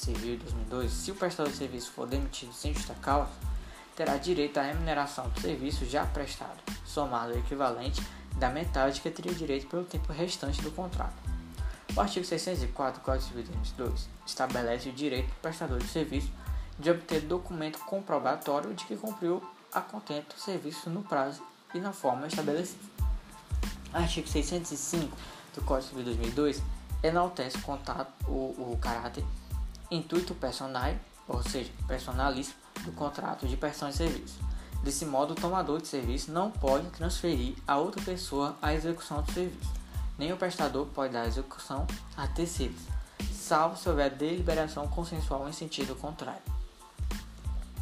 Civil 0.00 0.38
de 0.38 0.44
2002, 0.44 0.90
se 0.90 1.10
o 1.10 1.14
prestador 1.14 1.52
de 1.52 1.58
serviço 1.58 1.90
for 1.90 2.06
demitido 2.06 2.54
sem 2.54 2.72
justa 2.72 2.94
causa, 3.02 3.30
terá 3.94 4.16
direito 4.16 4.58
à 4.58 4.62
remuneração 4.62 5.28
do 5.28 5.38
serviço 5.38 5.84
já 5.84 6.06
prestado, 6.06 6.58
somado 6.86 7.32
ao 7.32 7.38
equivalente 7.38 8.02
da 8.36 8.48
metade 8.48 9.02
que 9.02 9.10
teria 9.10 9.34
direito 9.34 9.66
pelo 9.66 9.84
tempo 9.84 10.10
restante 10.10 10.62
do 10.62 10.70
contrato. 10.70 11.14
O 11.94 12.00
artigo 12.00 12.24
604 12.24 13.00
do 13.00 13.04
Código 13.04 13.28
Civil 13.28 13.42
de 13.42 13.50
2002 13.50 14.08
estabelece 14.26 14.88
o 14.88 14.92
direito 14.92 15.26
do 15.26 15.40
prestador 15.42 15.78
de 15.78 15.88
serviço 15.88 16.32
de 16.78 16.90
obter 16.90 17.20
documento 17.20 17.78
comprobatório 17.80 18.72
de 18.72 18.86
que 18.86 18.96
cumpriu 18.96 19.42
a 19.70 19.82
contento 19.82 20.34
do 20.34 20.40
serviço 20.40 20.88
no 20.88 21.02
prazo 21.02 21.42
e 21.74 21.78
na 21.78 21.92
forma 21.92 22.26
estabelecida. 22.26 22.80
Artigo 23.92 24.26
605 24.26 25.14
do 25.54 25.62
Código 25.62 25.90
Civil 25.90 26.04
de 26.04 26.14
2002 26.14 26.62
enaltece 27.02 27.58
o, 27.58 27.62
contato, 27.62 28.10
o, 28.26 28.72
o 28.72 28.78
caráter 28.80 29.24
intuito 29.90 30.34
personal, 30.34 30.94
ou 31.26 31.42
seja, 31.42 31.70
personalíssimo, 31.86 32.56
do 32.84 32.92
contrato 32.92 33.46
de 33.46 33.56
prestação 33.56 33.90
de 33.90 33.96
serviço. 33.96 34.38
Desse 34.82 35.04
modo, 35.04 35.32
o 35.32 35.36
tomador 35.36 35.80
de 35.80 35.88
serviço 35.88 36.32
não 36.32 36.50
pode 36.50 36.88
transferir 36.90 37.54
a 37.66 37.76
outra 37.76 38.02
pessoa 38.02 38.56
a 38.62 38.72
execução 38.72 39.22
do 39.22 39.32
serviço 39.32 39.80
nem 40.20 40.34
o 40.34 40.36
prestador 40.36 40.86
pode 40.88 41.14
dar 41.14 41.26
execução 41.26 41.86
a 42.14 42.28
terceiros, 42.28 42.78
salvo 43.32 43.74
se 43.74 43.88
houver 43.88 44.10
deliberação 44.10 44.86
consensual 44.86 45.48
em 45.48 45.52
sentido 45.52 45.96
contrário. 45.96 46.42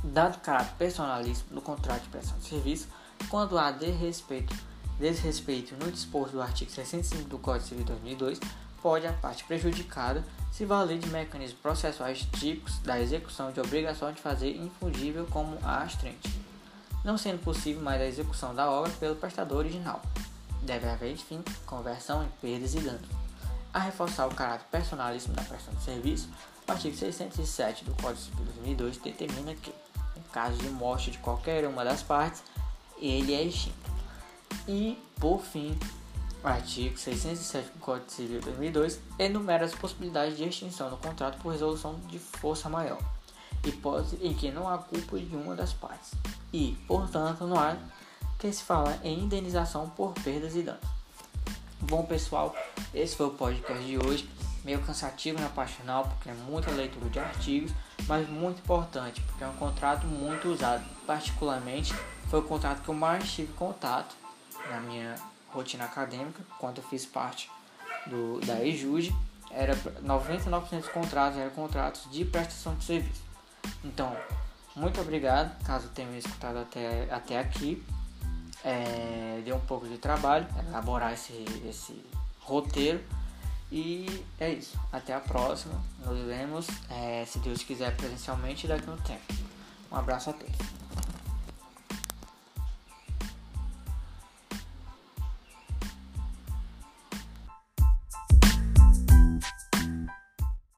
Dado 0.05 0.37
o 0.37 0.41
caráter 0.41 0.73
personalíssimo 0.79 1.57
do 1.57 1.61
contrato 1.61 2.05
de 2.05 2.09
prestação 2.11 2.39
de 2.39 2.47
serviço, 2.47 2.87
quando 3.29 3.59
há 3.59 3.73
desrespeito, 3.73 4.55
desrespeito 5.01 5.75
no 5.85 5.91
disposto 5.91 6.35
do 6.35 6.41
artigo 6.41 6.71
65 6.71 7.29
do 7.29 7.41
Código 7.41 7.67
Civil 7.67 7.85
de 7.85 7.91
2002, 7.91 8.39
pode 8.81 9.05
a 9.05 9.13
parte 9.13 9.43
prejudicada 9.43 10.25
se 10.53 10.65
valer 10.65 10.99
de 10.99 11.09
mecanismos 11.09 11.61
processuais 11.61 12.27
típicos 12.39 12.79
da 12.79 13.01
execução 13.01 13.53
de 13.53 13.61
obrigação 13.61 14.13
de 14.13 14.21
fazer 14.21 14.57
infungível 14.57 15.27
como 15.31 15.59
a 15.63 15.83
astrente, 15.83 16.29
não 17.05 17.17
sendo 17.17 17.43
possível 17.43 17.83
mais 17.83 18.01
a 18.01 18.07
execução 18.07 18.55
da 18.55 18.71
obra 18.71 18.91
pelo 18.99 19.17
prestador 19.17 19.59
original. 19.59 20.03
Deve 20.63 20.89
haver, 20.89 21.13
enfim, 21.13 21.43
conversão 21.65 22.25
em 22.25 22.29
perdas 22.41 22.75
e 22.75 22.81
danos. 22.81 23.09
A 23.73 23.79
reforçar 23.79 24.27
o 24.27 24.35
caráter 24.35 24.67
personalíssimo 24.71 25.35
da 25.35 25.43
prestação 25.43 25.75
de 25.75 25.83
serviço, 25.83 26.29
o 26.67 26.73
artigo 26.73 26.97
607 26.97 27.85
do 27.85 27.95
Código 28.03 28.21
Civil 28.21 28.45
de 28.45 28.53
2002 28.53 28.99
determina 28.99 29.55
que, 29.55 29.71
em 30.17 30.23
caso 30.33 30.57
de 30.59 30.69
morte 30.71 31.11
de 31.11 31.19
qualquer 31.19 31.67
uma 31.67 31.85
das 31.85 32.03
partes, 32.03 32.43
ele 32.99 33.35
é 33.35 33.43
extinto. 33.43 33.77
E, 34.67 34.99
por 35.21 35.41
fim, 35.41 35.79
o 36.43 36.47
artigo 36.47 36.97
607 36.97 37.71
do 37.71 37.79
Código 37.81 38.11
Civil 38.11 38.39
de 38.41 38.47
2002 38.47 39.01
enumera 39.19 39.65
as 39.65 39.75
possibilidades 39.75 40.37
de 40.37 40.45
extinção 40.45 40.89
do 40.89 40.97
contrato 40.97 41.39
por 41.39 41.53
resolução 41.53 41.99
de 42.07 42.19
força 42.19 42.69
maior, 42.69 42.99
hipótese 43.65 44.19
em 44.23 44.33
que 44.35 44.51
não 44.51 44.69
há 44.69 44.79
culpa 44.79 45.19
de 45.19 45.35
uma 45.35 45.55
das 45.57 45.73
partes 45.73 46.13
e, 46.53 46.77
portanto, 46.87 47.45
não 47.45 47.59
há 47.59 47.77
que 48.39 48.53
se 48.53 48.63
fala 48.63 48.99
em 49.03 49.19
indenização 49.25 49.91
por 49.91 50.13
perdas 50.15 50.55
e 50.55 50.63
danos. 50.63 50.99
Bom 51.81 52.05
pessoal, 52.05 52.55
esse 52.95 53.17
foi 53.17 53.27
o 53.27 53.31
podcast 53.31 53.85
de 53.85 53.99
hoje. 53.99 54.29
meio 54.65 54.81
cansativo 54.83 55.41
na 55.41 55.49
parte 55.49 55.77
porque 56.11 56.29
é 56.29 56.35
muita 56.35 56.71
leitura 56.71 57.09
de 57.09 57.19
artigos, 57.19 57.73
mas 58.07 58.29
muito 58.29 58.59
importante, 58.59 59.21
porque 59.23 59.43
é 59.43 59.47
um 59.47 59.57
contrato 59.57 60.07
muito 60.07 60.49
usado. 60.49 60.85
Particularmente, 61.07 61.95
foi 62.29 62.41
o 62.41 62.43
contrato 62.43 62.83
que 62.83 62.89
eu 62.89 62.95
mais 62.95 63.31
tive 63.33 63.53
contato 63.55 64.15
na 64.69 64.81
minha 64.81 65.17
rotina 65.53 65.85
acadêmica, 65.85 66.43
quando 66.59 66.79
eu 66.79 66.85
fiz 66.85 67.07
parte 67.07 67.51
do, 68.07 68.41
da 68.41 68.65
EJUD, 68.65 69.15
era 69.51 69.75
99% 69.75 70.71
dos 70.79 70.89
contratos 70.89 71.39
eram 71.39 71.51
contratos 71.51 72.11
de 72.11 72.25
prestação 72.25 72.75
de 72.75 72.85
serviço. 72.85 73.23
Então, 73.85 74.17
muito 74.77 75.01
obrigado, 75.01 75.57
caso 75.65 75.89
tenham 75.89 76.17
escutado 76.17 76.59
até, 76.59 77.09
até 77.11 77.39
aqui. 77.39 77.83
É, 78.65 79.41
deu 79.45 79.57
um 79.57 79.61
pouco 79.61 79.89
de 79.89 79.99
trabalho 79.99 80.47
elaborar 80.69 81.13
esse, 81.13 81.45
esse 81.69 82.05
roteiro. 82.41 83.03
E 83.71 84.25
é 84.41 84.51
isso. 84.51 84.79
Até 84.91 85.15
a 85.15 85.21
próxima. 85.21 85.75
Nos 86.05 86.19
vemos, 86.27 86.67
é, 86.91 87.25
se 87.27 87.39
Deus 87.39 87.63
quiser, 87.63 87.95
presencialmente 87.97 88.67
daqui 88.67 88.89
a 88.89 88.93
um 88.93 88.97
tempo. 88.97 89.35
Um 89.91 89.97
abraço 89.97 90.31
a 90.31 90.33
todos. 90.33 90.78